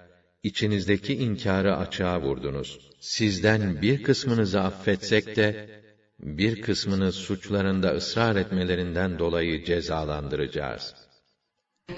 [0.43, 2.79] içinizdeki inkarı açığa vurdunuz.
[2.99, 5.69] Sizden bir kısmınızı affetsek de,
[6.23, 10.95] bir kısmını suçlarında ısrar etmelerinden dolayı cezalandıracağız.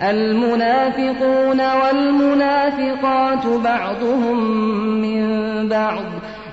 [0.01, 4.37] المنافقون والمنافقات بعضهم
[5.01, 5.23] من
[5.69, 6.05] بعض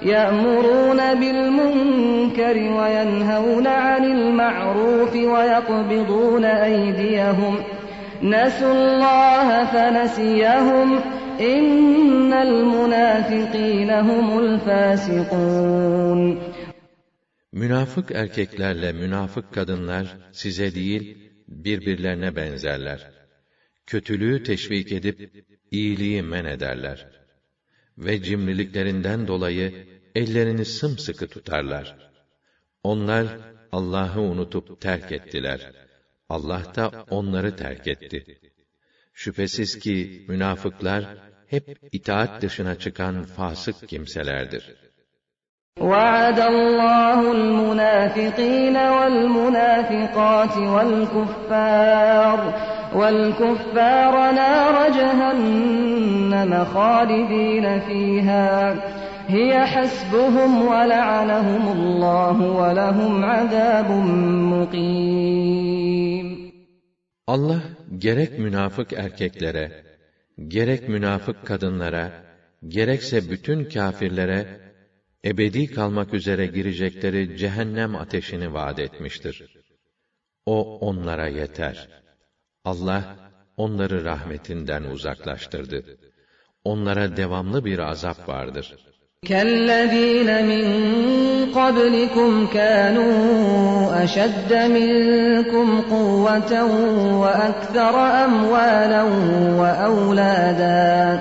[0.02, 7.54] يأمرون بالمنكر وينهون عن المعروف ويقبضون أيديهم
[8.22, 11.00] نسوا الله فنسيهم
[11.40, 16.38] إن المنافقين هم الفاسقون
[17.53, 23.11] Münafık erkeklerle münafık kadınlar size değil, birbirlerine benzerler.
[23.87, 27.07] Kötülüğü teşvik edip, iyiliği men ederler.
[27.97, 32.11] Ve cimriliklerinden dolayı ellerini sımsıkı tutarlar.
[32.83, 33.27] Onlar,
[33.71, 35.71] Allah'ı unutup terk ettiler.
[36.29, 38.39] Allah da onları terk etti.
[39.13, 41.17] Şüphesiz ki münafıklar
[41.47, 44.75] hep itaat dışına çıkan fasık kimselerdir.
[45.80, 52.38] وعد الله المنافقين والمنافقات والكفار
[52.94, 58.74] والكفار نار جهنم خالدين فيها
[59.28, 63.90] هي حسبهم ولعنهم الله ولهم عذاب
[64.52, 66.28] مقيم
[67.28, 67.60] Allah
[67.98, 69.72] gerek münafık erkeklere,
[70.48, 72.12] gerek münafık kadınlara,
[72.68, 74.61] gerekse bütün kâfirlere
[75.24, 79.36] ebedi kalmak üzere girecekleri cehennem ateşini vaad etmiştir.
[80.46, 81.88] O onlara yeter.
[82.64, 83.16] Allah
[83.56, 85.98] onları rahmetinden uzaklaştırdı.
[86.64, 88.76] Onlara devamlı bir azap vardır.
[89.26, 90.66] كالذين من
[91.58, 96.52] قبلكم كانوا أشد منكم قوة
[97.22, 99.02] وأكثر أموالا
[99.60, 101.20] وأولادا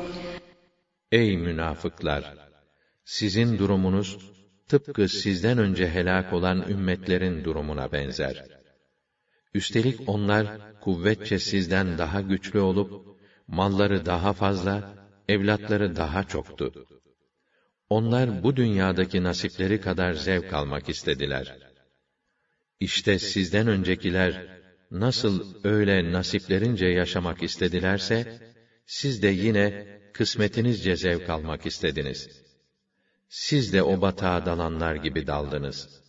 [1.11, 2.23] Ey münafıklar!
[3.03, 4.17] Sizin durumunuz,
[4.67, 8.45] tıpkı sizden önce helak olan ümmetlerin durumuna benzer.
[9.53, 10.45] Üstelik onlar,
[10.81, 13.17] kuvvetçe sizden daha güçlü olup,
[13.47, 14.95] malları daha fazla,
[15.29, 16.87] evlatları daha çoktu.
[17.89, 21.57] Onlar bu dünyadaki nasipleri kadar zevk almak istediler.
[22.79, 24.61] İşte sizden öncekiler,
[24.91, 28.39] nasıl öyle nasiplerince yaşamak istedilerse,
[28.85, 32.28] siz de yine kısmetinizce zevk almak istediniz.
[33.28, 36.02] Siz de o batağa dalanlar gibi daldınız.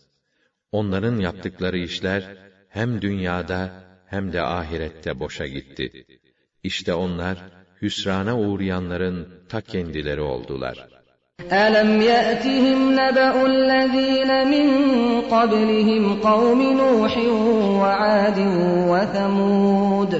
[0.72, 2.36] Onların yaptıkları işler,
[2.68, 3.70] hem dünyada
[4.06, 6.06] hem de ahirette boşa gitti.
[6.62, 7.38] İşte onlar,
[7.82, 10.88] hüsrana uğrayanların ta kendileri oldular.
[11.64, 14.66] أَلَمْ يَأْتِهِمْ نَبَأُ الَّذِينَ مِنْ
[15.34, 17.14] قَبْلِهِمْ قَوْمِ نُوحٍ
[17.82, 18.38] وَعَادٍ
[18.92, 20.14] وَثَمُودَ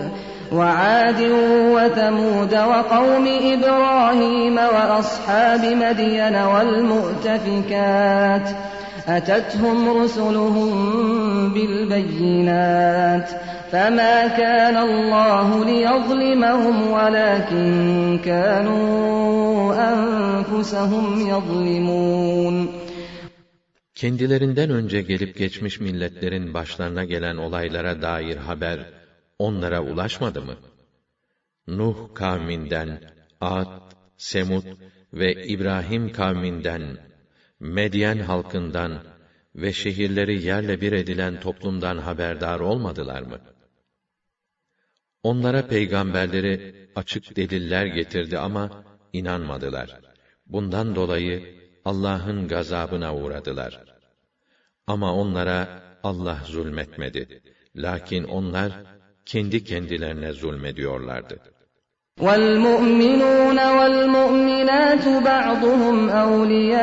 [0.52, 1.20] وعاد
[1.74, 7.98] وثمود وقوم إبراهيم وأصحاب مدين والمؤتفكات
[9.09, 10.73] أتتهم رسلهم
[11.55, 13.31] بالبينات
[13.73, 22.69] فما كان الله ليظلمهم ولكن كانوا أنفسهم يظلمون
[23.94, 28.78] Kendilerinden önce gelip geçmiş milletlerin başlarına gelen olaylara dair haber
[29.39, 30.55] onlara ulaşmadı mı?
[31.68, 33.01] Nuh kavminden,
[33.41, 34.65] Ad, Semud
[35.14, 36.97] ve İbrahim kavminden,
[37.60, 39.03] Medyen halkından
[39.55, 43.39] ve şehirleri yerle bir edilen toplumdan haberdar olmadılar mı?
[45.23, 48.84] Onlara peygamberleri açık deliller getirdi ama
[49.14, 49.99] inanmadılar.
[50.45, 51.55] Bundan dolayı
[51.85, 53.84] Allah'ın gazabına uğradılar.
[54.88, 57.41] Ama onlara Allah zulmetmedi.
[57.76, 58.84] Lakin onlar
[59.26, 61.40] kendi kendilerine zulmediyorlardı.
[62.26, 66.82] وَالْمُؤْمِنُونَ وَالْمُؤْمِنَاتُ بَعْضُهُمْ أَوْلِيَاءُ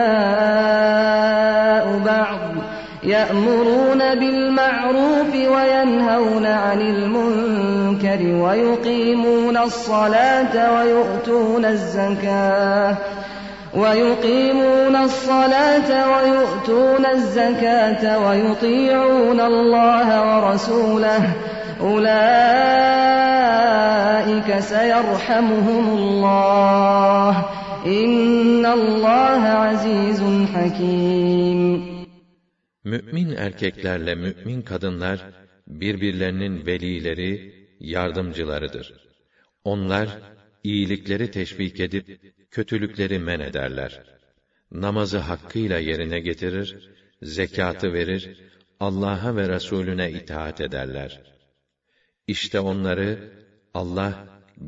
[2.11, 2.41] بَعْضٍ
[3.03, 12.97] يَأْمُرُونَ بِالْمَعْرُوفِ وَيَنْهَوْنَ عَنِ الْمُنكَرِ وَيُقِيمُونَ الصَّلَاةَ وَيُؤْتُونَ الزَّكَاةَ
[13.75, 21.23] ويقيمون الصلاة ويؤتون الزكاة ويطيعون الله ورسوله
[21.83, 22.13] Ulaika
[24.63, 27.61] seyerhamuhumullah.
[27.87, 32.01] İnnallâhe azizun hakim.
[32.85, 35.31] Mü'min erkeklerle mü'min kadınlar,
[35.67, 38.95] birbirlerinin velileri, yardımcılarıdır.
[39.65, 40.19] Onlar,
[40.65, 44.03] iyilikleri teşvik edip, kötülükleri men ederler.
[44.73, 46.91] Namazı hakkıyla yerine getirir,
[47.23, 48.41] zekatı verir,
[48.81, 51.21] Allah'a ve Resulüne itaat ederler.
[52.30, 53.34] İşte onları
[53.74, 54.14] Allah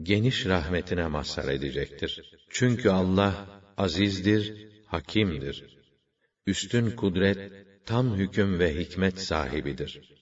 [0.04, 2.12] geniş rahmetine mazhar edecektir.
[2.50, 3.34] Çünkü Allah
[3.78, 5.78] azizdir, hakimdir.
[6.48, 7.40] Üstün kudret,
[7.86, 10.18] tam hüküm ve hikmet sahibidir.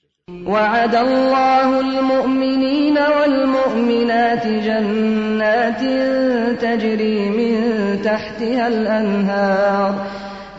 [0.54, 5.82] وعد الله المؤمنين والمؤمنات جنات
[6.64, 7.56] تجري من
[8.08, 9.92] تحتها الأنهار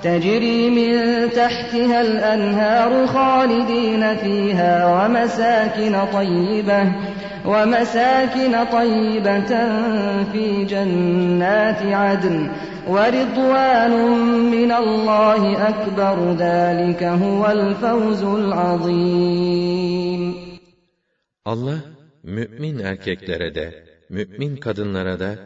[0.03, 6.93] تجري من تحتها الأنهار خالدين فيها ومساكن طيبة
[7.47, 9.51] ومساكن طيبة
[10.33, 12.51] في جنات عدن
[12.95, 13.95] وَرِضْوَانٌ
[14.57, 20.23] مِّنَ اللّٰهِ أَكْبَرُ ذَٰلِكَ هُوَ الْفَوْزُ الْعَظِيمُ
[21.45, 21.81] Allah,
[22.23, 25.39] mümin erkeklere de, mümin kadınlara da,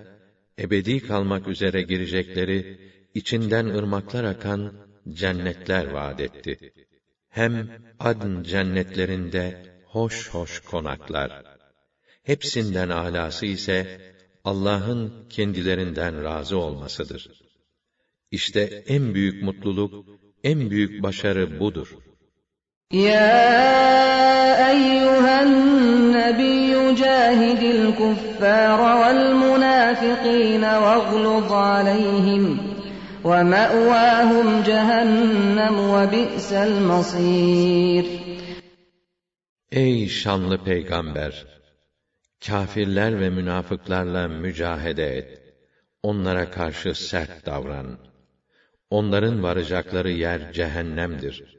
[0.58, 2.83] ebedi kalmak üzere girecekleri,
[3.15, 4.73] içinden ırmaklar akan
[5.09, 6.71] cennetler vaat etti.
[7.29, 7.69] Hem
[7.99, 11.43] adn cennetlerinde hoş hoş konaklar.
[12.23, 14.01] Hepsinden alası ise,
[14.43, 17.29] Allah'ın kendilerinden razı olmasıdır.
[18.31, 20.05] İşte en büyük mutluluk,
[20.43, 21.95] en büyük başarı budur.
[22.91, 25.51] Ya eyyühen
[26.11, 32.74] nebiyyü cahidil kuffâra vel münâfikîne vegluz aleyhim
[33.25, 33.61] ve
[36.11, 38.05] bi'sel masîr.
[39.71, 41.45] Ey şanlı peygamber!
[42.47, 45.41] Kafirler ve münafıklarla mücahede et.
[46.03, 47.97] Onlara karşı sert davran.
[48.89, 51.57] Onların varacakları yer cehennemdir.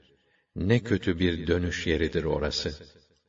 [0.56, 2.70] Ne kötü bir dönüş yeridir orası.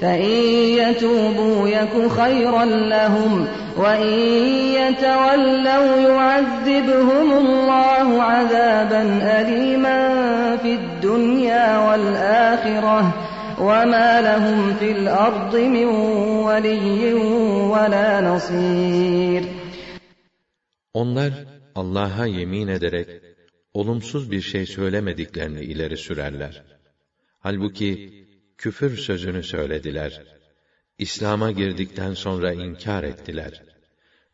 [0.00, 0.34] فَإِنْ
[0.80, 4.14] يَتُوبُوا يَكُ خَيْرًا لَهُمْ وَإِنْ
[4.78, 9.02] يَتَوَلَّوْا يُعَذِّبْهُمُ اللَّهُ عَذَابًا
[9.40, 9.98] أَلِيمًا
[10.56, 13.00] فِي الدُّنْيَا وَالْآخِرَةِ
[13.60, 15.88] وَمَا لَهُمْ فِي الْأَرْضِ مِنْ
[16.46, 17.14] وَلِيٍّ
[17.72, 19.44] وَلَا نَصِيرٍ
[20.94, 21.32] Onlar
[21.74, 23.08] Allah'a yemin ederek
[23.74, 26.62] olumsuz bir şey söylemediklerini ileri sürerler.
[27.40, 28.24] Halbuki
[28.59, 30.23] küfür sözünü söylediler.
[30.97, 33.63] İslam'a girdikten sonra inkar ettiler.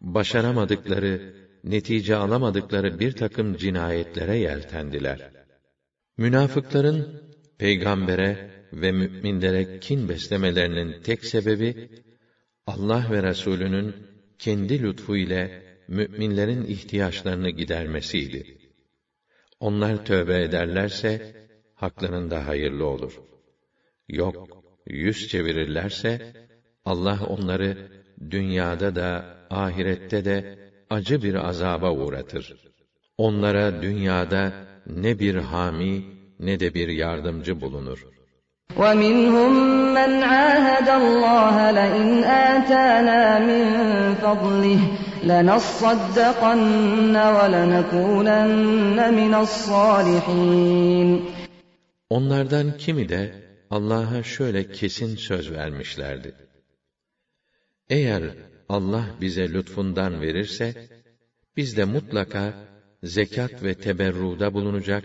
[0.01, 1.33] Başaramadıkları,
[1.63, 5.31] netice alamadıkları bir takım cinayetlere yeltendiler.
[6.17, 7.21] Münafıkların
[7.57, 11.89] peygambere ve müminlere kin beslemelerinin tek sebebi
[12.67, 13.95] Allah ve Resulünün
[14.39, 18.57] kendi lütfu ile müminlerin ihtiyaçlarını gidermesiydi.
[19.59, 21.35] Onlar tövbe ederlerse
[21.75, 23.34] haklarında hayırlı olur.
[24.08, 24.48] Yok,
[24.86, 26.32] yüz çevirirlerse
[26.84, 27.78] Allah onları
[28.30, 30.58] dünyada da ahirette de
[30.90, 32.56] acı bir azaba uğratır.
[33.18, 34.52] Onlara dünyada
[34.86, 36.04] ne bir hami
[36.40, 38.06] ne de bir yardımcı bulunur.
[38.76, 39.52] وَمِنْهُمْ
[39.98, 42.08] مَنْ عَاهَدَ اللّٰهَ لَئِنْ
[42.52, 43.64] آتَانَا مِنْ
[44.22, 44.80] فَضْلِهِ
[45.30, 51.08] لَنَصَّدَّقَنَّ وَلَنَكُونَنَّ مِنَ الصَّالِحِينَ
[52.10, 56.34] Onlardan kimi de Allah'a şöyle kesin söz vermişlerdi.
[57.90, 58.22] Eğer
[58.68, 60.74] Allah bize lütfundan verirse,
[61.56, 62.54] biz de mutlaka
[63.02, 65.04] zekat ve teberruda bulunacak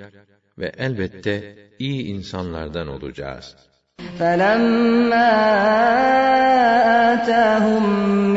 [0.58, 3.56] ve elbette iyi insanlardan olacağız.
[4.20, 5.30] فَلَمَّا
[7.14, 7.84] آتَاهُمْ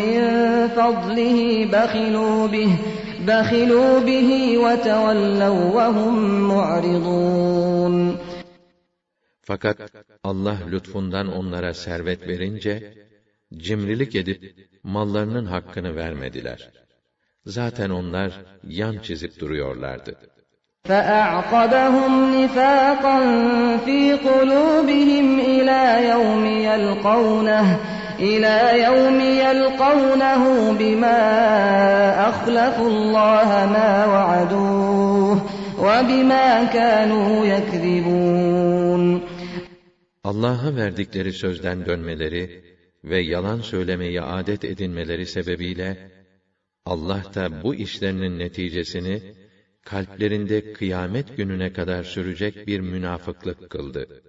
[0.00, 0.20] مِنْ
[0.76, 1.38] فَضْلِهِ
[1.74, 2.72] بَخِلُوا بِهِ
[3.28, 4.30] بَخِلُوا بِهِ
[4.64, 6.14] وَتَوَلَّوْا وَهُمْ
[6.52, 7.94] مُعْرِضُونَ
[9.42, 9.78] Fakat
[10.24, 12.94] Allah lütfundan onlara servet verince,
[13.56, 14.40] cimrilik edip
[14.82, 16.70] mallarının hakkını vermediler.
[17.46, 18.32] Zaten onlar
[18.64, 20.16] yan çizip duruyorlardı.
[20.88, 23.18] فَأَعْقَبَهُمْ نِفَاقًا
[23.86, 25.82] فِي قُلُوبِهِمْ إِلَى
[26.12, 27.66] يَوْمِ يَلْقَوْنَهُ
[28.30, 28.56] إِلَى
[28.86, 30.42] يَوْمِ يَلْقَوْنَهُ
[30.80, 31.20] بِمَا
[32.30, 35.36] أَخْلَفُوا اللَّهَ مَا وَعَدُوهُ
[35.84, 38.41] وَبِمَا كَانُوا يَكْذِبُونَ
[40.24, 42.64] Allah'a verdikleri sözden dönmeleri
[43.04, 46.10] ve yalan söylemeyi adet edinmeleri sebebiyle
[46.86, 49.22] Allah da bu işlerinin neticesini
[49.84, 54.22] kalplerinde kıyamet gününe kadar sürecek bir münafıklık kıldı.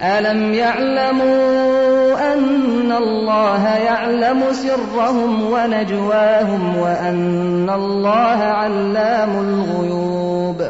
[0.00, 10.60] أَلَمْ يَعْلَمُوا أَنَّ اللّٰهَ يَعْلَمُ سِرَّهُمْ وَنَجْوَاهُمْ وَأَنَّ اللّٰهَ عَلَّامُ الْغُيُوبِ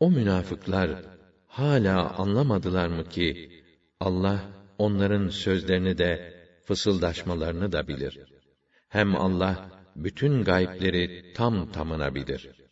[0.00, 1.07] O münafıklar
[1.48, 3.50] hala anlamadılar mı ki
[4.00, 4.38] Allah
[4.78, 6.34] onların sözlerini de
[6.66, 8.18] fısıldaşmalarını da bilir.
[8.88, 9.54] Hem Allah
[9.96, 12.64] bütün gayipleri tam tamına bilir.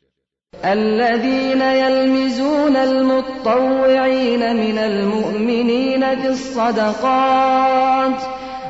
[0.65, 8.21] الذين يلمزون المطوعين من المؤمنين في الصدقات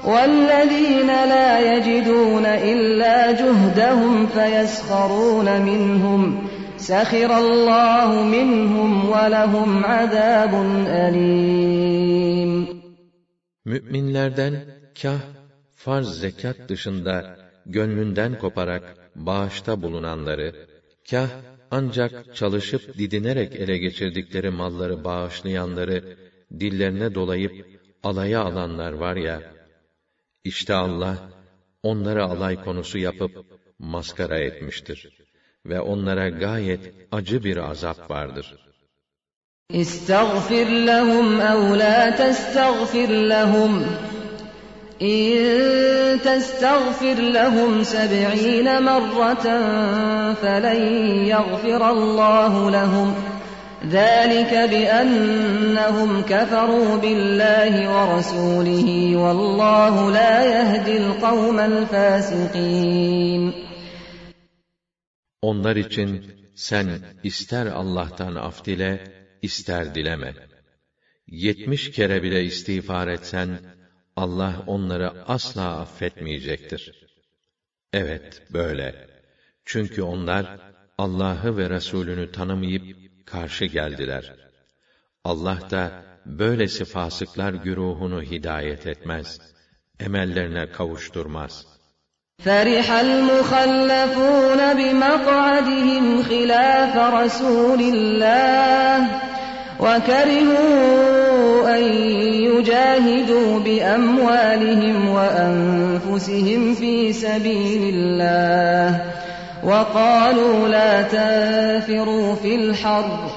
[0.05, 6.21] والذين لا يجدون إلا جهدهم فيسخرون منهم
[6.87, 10.53] سخر الله منهم ولهم عذاب
[10.87, 12.53] أليم
[13.65, 14.55] Müminlerden
[15.03, 15.21] kah
[15.75, 17.37] farz zekat dışında
[17.67, 20.67] gönlünden koparak bağışta bulunanları,
[21.11, 21.29] kah
[21.71, 26.17] ancak çalışıp didinerek ele geçirdikleri malları bağışlayanları
[26.61, 27.67] dillerine dolayıp
[28.03, 29.43] alaya alanlar var ya,
[30.45, 31.31] işte Allah
[31.83, 33.33] onları alay konusu yapıp
[33.79, 35.16] maskara etmiştir
[35.70, 38.56] ve onlara gayet acı bir azap vardır.
[39.70, 43.86] İstagfir lehum ev la testagfir lehum
[45.00, 50.84] İn testagfir lehum seb'ine merraten felen
[51.26, 53.16] yagfirallahu lehum
[53.86, 63.54] ذلك بأنهم كفروا بالله ورسوله والله لا يهدي القوم الفاسقين
[65.42, 69.04] Onlar için sen ister Allah'tan af dile,
[69.42, 70.34] ister dileme.
[71.28, 73.60] Yetmiş kere bile istiğfar etsen,
[74.16, 77.08] Allah onları asla affetmeyecektir.
[77.94, 79.08] Evet, böyle.
[79.66, 80.60] Çünkü onlar,
[80.98, 84.36] Allah'ı ve Resulünü tanımayıp, karşı geldiler.
[85.24, 89.42] Allah da, böylesi fasıklar güruhunu hidayet etmez.
[90.00, 91.77] Emellerine kavuşturmaz.
[92.46, 99.08] فرح المخلفون بمقعدهم خلاف رسول الله
[99.80, 100.98] وكرهوا
[101.78, 101.84] أن
[102.34, 109.02] يجاهدوا بأموالهم وأنفسهم في سبيل الله
[109.64, 113.30] وقالوا لا تنفروا في الحر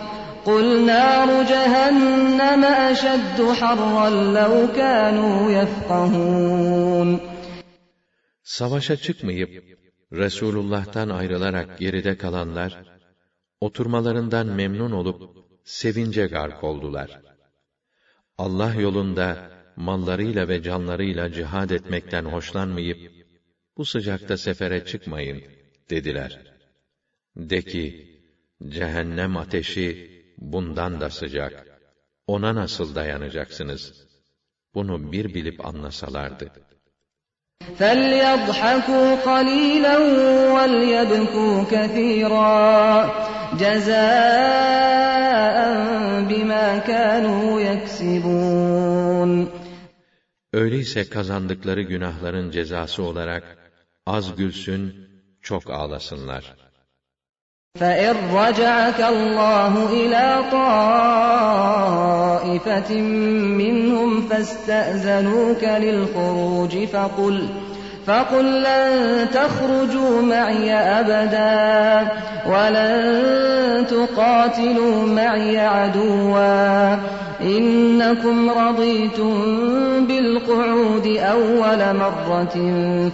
[0.47, 7.30] قل نار جهنم أشد حرا لو كانوا يفقهون
[8.57, 9.79] Savaşa çıkmayıp
[10.13, 12.85] Resulullah'tan ayrılarak geride kalanlar
[13.61, 17.21] oturmalarından memnun olup sevince gark oldular.
[18.39, 23.13] Allah yolunda mallarıyla ve canlarıyla cihad etmekten hoşlanmayıp
[23.77, 25.43] bu sıcakta sefere çıkmayın
[25.91, 26.33] dediler.
[27.37, 27.85] De ki
[28.69, 29.91] cehennem ateşi
[30.39, 31.67] bundan da sıcak.
[32.27, 34.07] Ona nasıl dayanacaksınız?
[34.75, 36.70] Bunu bir bilip anlasalardı.
[37.80, 39.98] فليضحكوا قليلا
[40.56, 43.06] وليبكوا كثيرا
[43.60, 43.96] جزاء
[46.30, 49.48] بما كانوا يكسبون
[50.54, 53.44] Öyleyse kazandıkları günahların cezası olarak
[54.06, 55.10] az gülsün,
[55.42, 56.56] çok ağlasınlar.
[57.79, 60.39] فإن رجعك الله إلى
[62.43, 62.95] طائفة
[63.59, 66.85] منهم فاستأذنوك للخروج
[68.07, 72.09] فقل لن تخرجوا معي أبدا
[72.47, 76.95] ولن تقاتلوا معي عدوا
[77.43, 79.35] إنكم رضيتم
[80.07, 82.57] بالقعود أول مرة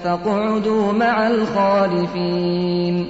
[0.04, 3.06] فاقعدوا مع الخالفين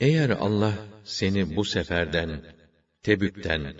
[0.00, 0.74] Eğer Allah
[1.04, 2.40] seni bu seferden,
[3.02, 3.74] Tebük'ten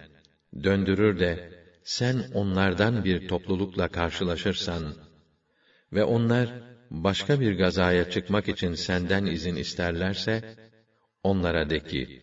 [0.64, 1.52] döndürür de
[1.84, 4.94] sen onlardan bir toplulukla karşılaşırsan
[5.92, 10.56] ve onlar başka bir gazaya çıkmak için senden izin isterlerse
[11.22, 12.22] onlara de ki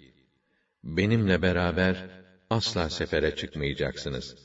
[0.84, 2.10] benimle beraber
[2.50, 4.36] asla sefere çıkmayacaksınız.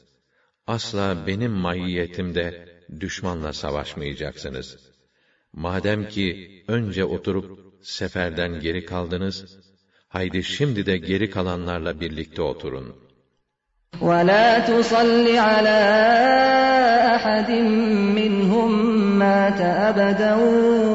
[0.67, 4.77] Asla benim mahiyetimde düşmanla savaşmayacaksınız.
[5.53, 9.46] Madem ki önce oturup seferden geri kaldınız,
[10.08, 12.96] haydi şimdi de geri kalanlarla birlikte oturun.
[14.02, 15.82] ولا تصل على
[17.16, 17.52] أحد
[18.20, 18.72] منهم
[19.20, 20.36] مات أبدا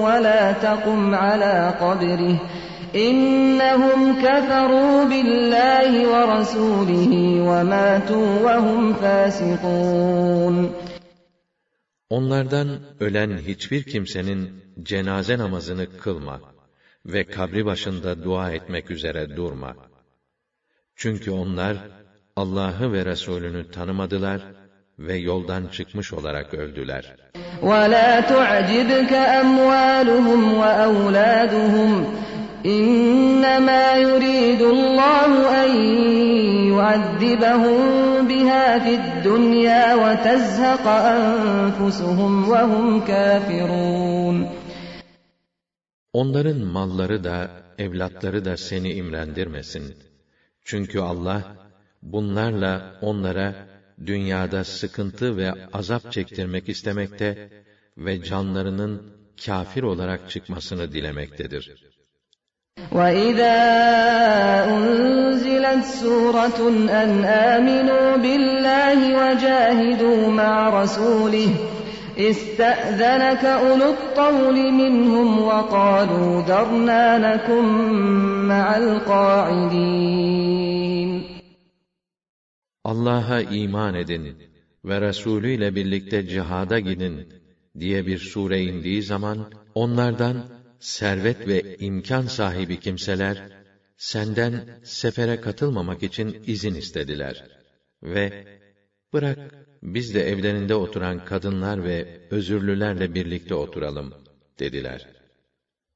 [0.05, 2.37] ولا تقم على قبره
[2.95, 7.13] إنهم كفروا بالله ورسوله
[7.49, 10.71] وماتوا وهم فاسقون
[12.11, 12.69] Onlardan
[13.01, 14.51] ölen hiçbir kimsenin
[14.83, 16.41] cenaze namazını kılma
[17.07, 19.77] ve kabri başında dua etmek üzere durma.
[20.97, 21.77] Çünkü onlar
[22.37, 24.41] Allah'ı ve Resulünü tanımadılar
[24.99, 27.17] ve yoldan çıkmış olarak öldüler.
[27.63, 31.91] وَلَا تُعْجِبْكَ أَمْوَالُهُمْ وَأَوْلَادُهُمْ
[32.67, 35.31] إِنَّمَا يُرِيدُ اللَّهُ
[35.63, 35.71] أَن
[36.73, 37.81] يُعَذِّبَهُم
[38.31, 44.37] بِهَا فِي الدُّنْيَا وَتَزْهَقَ أَنفُسُهُمْ وَهُمْ كَافِرُونَ
[46.13, 49.97] Onların malları da, evlatları da seni imrendirmesin.
[50.65, 51.43] Çünkü Allah,
[52.03, 53.55] bunlarla onlara
[54.07, 57.51] dünyada sıkıntı ve azap çektirmek istemekte
[57.99, 59.03] ve canlarının
[59.47, 61.89] kafir olarak çıkmasını dilemektedir.
[62.93, 63.59] وَإِذَا
[64.77, 66.61] أُنْزِلَتْ سُورَةٌ
[67.03, 67.11] أَنْ
[67.55, 71.72] آمِنُوا بِاللَّهِ وَجَاهِدُوا مَعَ رَسُولِهِ
[72.19, 77.65] اسْتَأْذَنَكَ أُولُو الطَّوْلِ مِنْهُمْ وَقَالُوا ذَرْنَا نَكُنْ
[78.53, 80.59] مَعَ الْقَاعِدِينَ
[82.85, 84.37] Allah'a iman edin
[84.85, 87.33] ve Resulü ile birlikte cihada gidin
[87.79, 90.45] diye bir sure indiği zaman onlardan
[90.81, 93.49] servet ve imkan sahibi kimseler
[93.97, 97.45] senden sefere katılmamak için izin istediler
[98.03, 98.45] ve
[99.13, 104.15] bırak biz de evlerinde oturan kadınlar ve özürlülerle birlikte oturalım
[104.59, 105.07] dediler.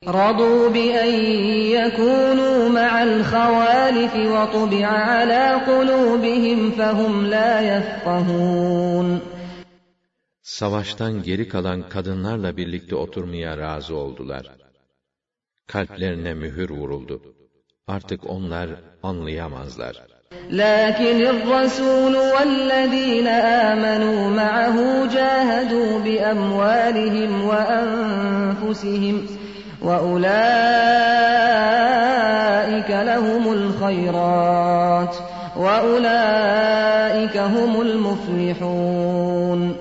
[0.07, 1.13] رَضُوا بِأَن
[1.79, 9.19] يَكُونُوا مَعَ الْخَوَالِفِ وَطُبِعَ عَلَى قُلُوبِهِمْ فَهُمْ لَا يَفْقَهُونَ
[10.43, 14.47] Savaştan geri kalan kadınlarla birlikte oturmaya razı oldular.
[15.67, 17.23] Kalplerine mühür vuruldu.
[17.87, 18.71] Artık onlar
[19.03, 20.07] anlayamazlar.
[20.51, 29.27] لكن الرسول والذين آمنوا معه جاهدوا بأموالهم وأنفسهم
[29.83, 30.23] وأولئك
[32.91, 35.17] لهم الخيرات
[35.57, 39.77] وأولئك هم المفلحون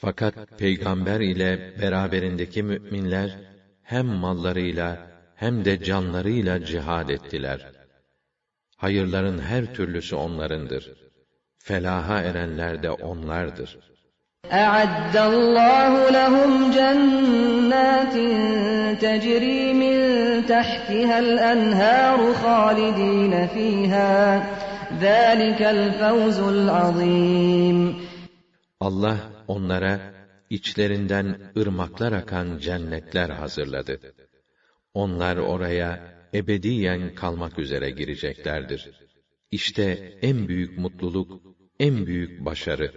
[0.00, 3.30] Fakat peygamber ile beraberindeki müminler
[3.82, 4.96] hem mallarıyla
[5.34, 7.60] hem de canlarıyla cihad ettiler.
[8.82, 10.92] Hayırların her türlüsü onlarındır.
[11.58, 13.78] Felaha erenler de onlardır.
[14.52, 18.14] أعد الله لهم جنات
[19.04, 19.96] تجري من
[20.46, 24.16] تحتها الأنهار خالدين فيها
[25.00, 28.08] ذلك الفوز العظيم
[28.80, 29.16] Allah
[29.48, 30.00] onlara
[30.50, 34.00] içlerinden ırmaklar akan cennetler hazırladı.
[34.94, 36.00] Onlar oraya
[36.34, 38.90] ebediyen kalmak üzere gireceklerdir.
[39.50, 41.42] İşte en büyük mutluluk,
[41.80, 42.92] en büyük başarı.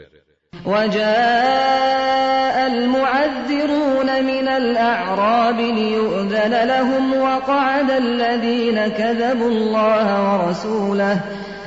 [0.65, 11.15] وجاء المعذرون من الأعراب ليؤذن لهم وقعد الذين كذبوا الله ورسوله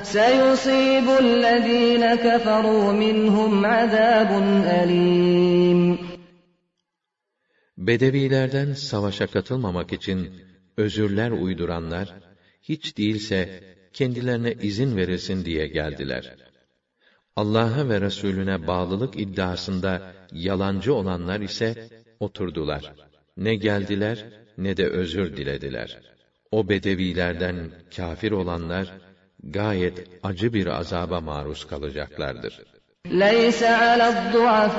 [0.03, 4.31] سيصيب الذين كفروا منهم عذاب
[4.83, 5.99] أليم
[7.79, 10.31] Bedevilerden savaşa katılmamak için
[10.80, 12.08] özürler uyduranlar,
[12.62, 16.36] hiç değilse kendilerine izin verilsin diye geldiler.
[17.36, 21.90] Allah'a ve Resulüne bağlılık iddiasında yalancı olanlar ise
[22.20, 22.94] oturdular.
[23.38, 24.26] Ne geldiler
[24.58, 26.02] ne de özür dilediler.
[26.52, 28.98] O bedevilerden kafir olanlar
[29.44, 32.79] gayet acı bir azaba maruz kalacaklardır.
[33.08, 34.76] ليس على الضعفاء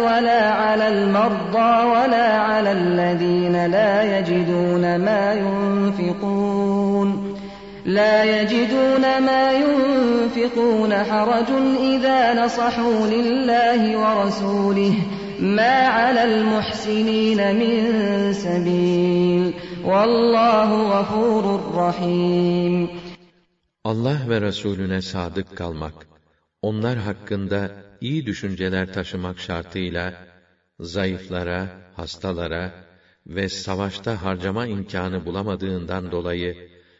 [0.00, 7.34] ولا على المرضى ولا على الذين لا يجدون ما ينفقون.
[7.86, 11.50] لا يجدون ما ينفقون حرج
[11.80, 14.94] إذا نصحوا لله ورسوله
[15.40, 19.54] ما على المحسنين من سبيل.
[19.84, 22.88] والله غفور رحيم.
[24.28, 26.13] Ve Resulüne sadık kalmak,
[26.68, 27.70] onlar hakkında
[28.00, 30.14] iyi düşünceler taşımak şartıyla,
[30.80, 32.72] zayıflara, hastalara
[33.26, 36.56] ve savaşta harcama imkanı bulamadığından dolayı,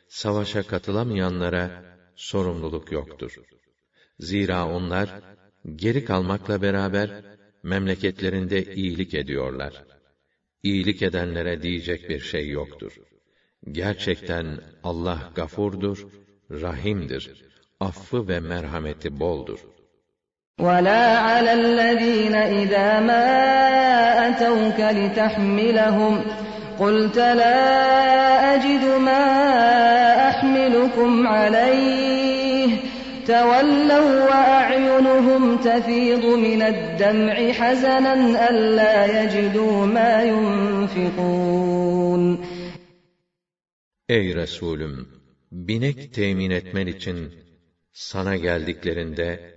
[0.09, 1.70] savaşa katılamayanlara
[2.15, 3.36] sorumluluk yoktur.
[4.19, 5.09] Zira onlar,
[5.77, 7.09] geri kalmakla beraber,
[7.62, 9.82] memleketlerinde iyilik ediyorlar.
[10.62, 12.93] İyilik edenlere diyecek bir şey yoktur.
[13.73, 16.07] Gerçekten Allah gafurdur,
[16.51, 17.31] rahimdir
[17.84, 19.60] Affı ve merhameti boldur.
[20.68, 23.27] ولا على الذين إذا ما
[24.27, 26.14] أتوك لتحملهم
[26.80, 27.60] قلت لا
[28.56, 29.26] أجد ما
[30.30, 32.69] أحملكم عليه
[33.27, 34.60] تولوا وأعينهم
[35.10, 38.14] أعينهم تفيض من الدمع حزنا
[38.49, 41.69] ألا يجدوا ما ينفقون
[44.10, 45.07] Ey Resulüm!
[45.52, 47.34] Binek temin etmen için
[47.94, 49.53] sana geldiklerinde,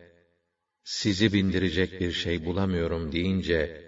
[0.85, 3.83] sizi bindirecek bir şey bulamıyorum deyince,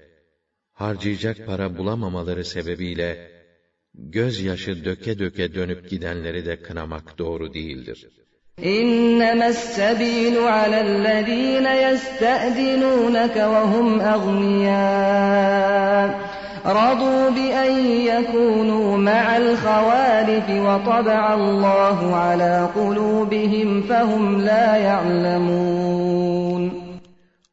[0.73, 3.31] harcayacak para bulamamaları sebebiyle,
[3.95, 8.09] gözyaşı döke döke dönüp gidenleri de kınamak doğru değildir.
[8.59, 15.65] إنما السبيل على الذين يستأذنونك وهم أغنياء
[16.66, 17.73] رضوا بأن
[18.12, 26.24] يكونوا مع الخوالف وطبع الله على قلوبهم فهم لا يعلمون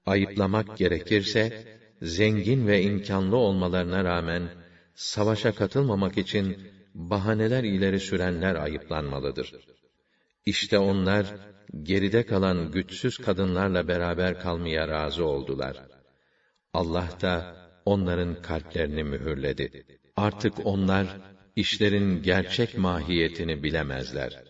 [0.05, 1.65] Ayıplamak gerekirse,
[2.01, 4.49] zengin ve imkanlı olmalarına rağmen,
[4.95, 6.57] savaşa katılmamak için
[6.95, 9.53] bahaneler ileri sürenler ayıplanmalıdır.
[10.45, 11.25] İşte onlar,
[11.83, 15.77] geride kalan güçsüz kadınlarla beraber kalmaya razı oldular.
[16.73, 17.55] Allah da
[17.86, 19.84] onların kalplerini mühürledi.
[20.16, 21.16] Artık onlar,
[21.56, 24.45] işlerin gerçek mahiyetini bilemezler.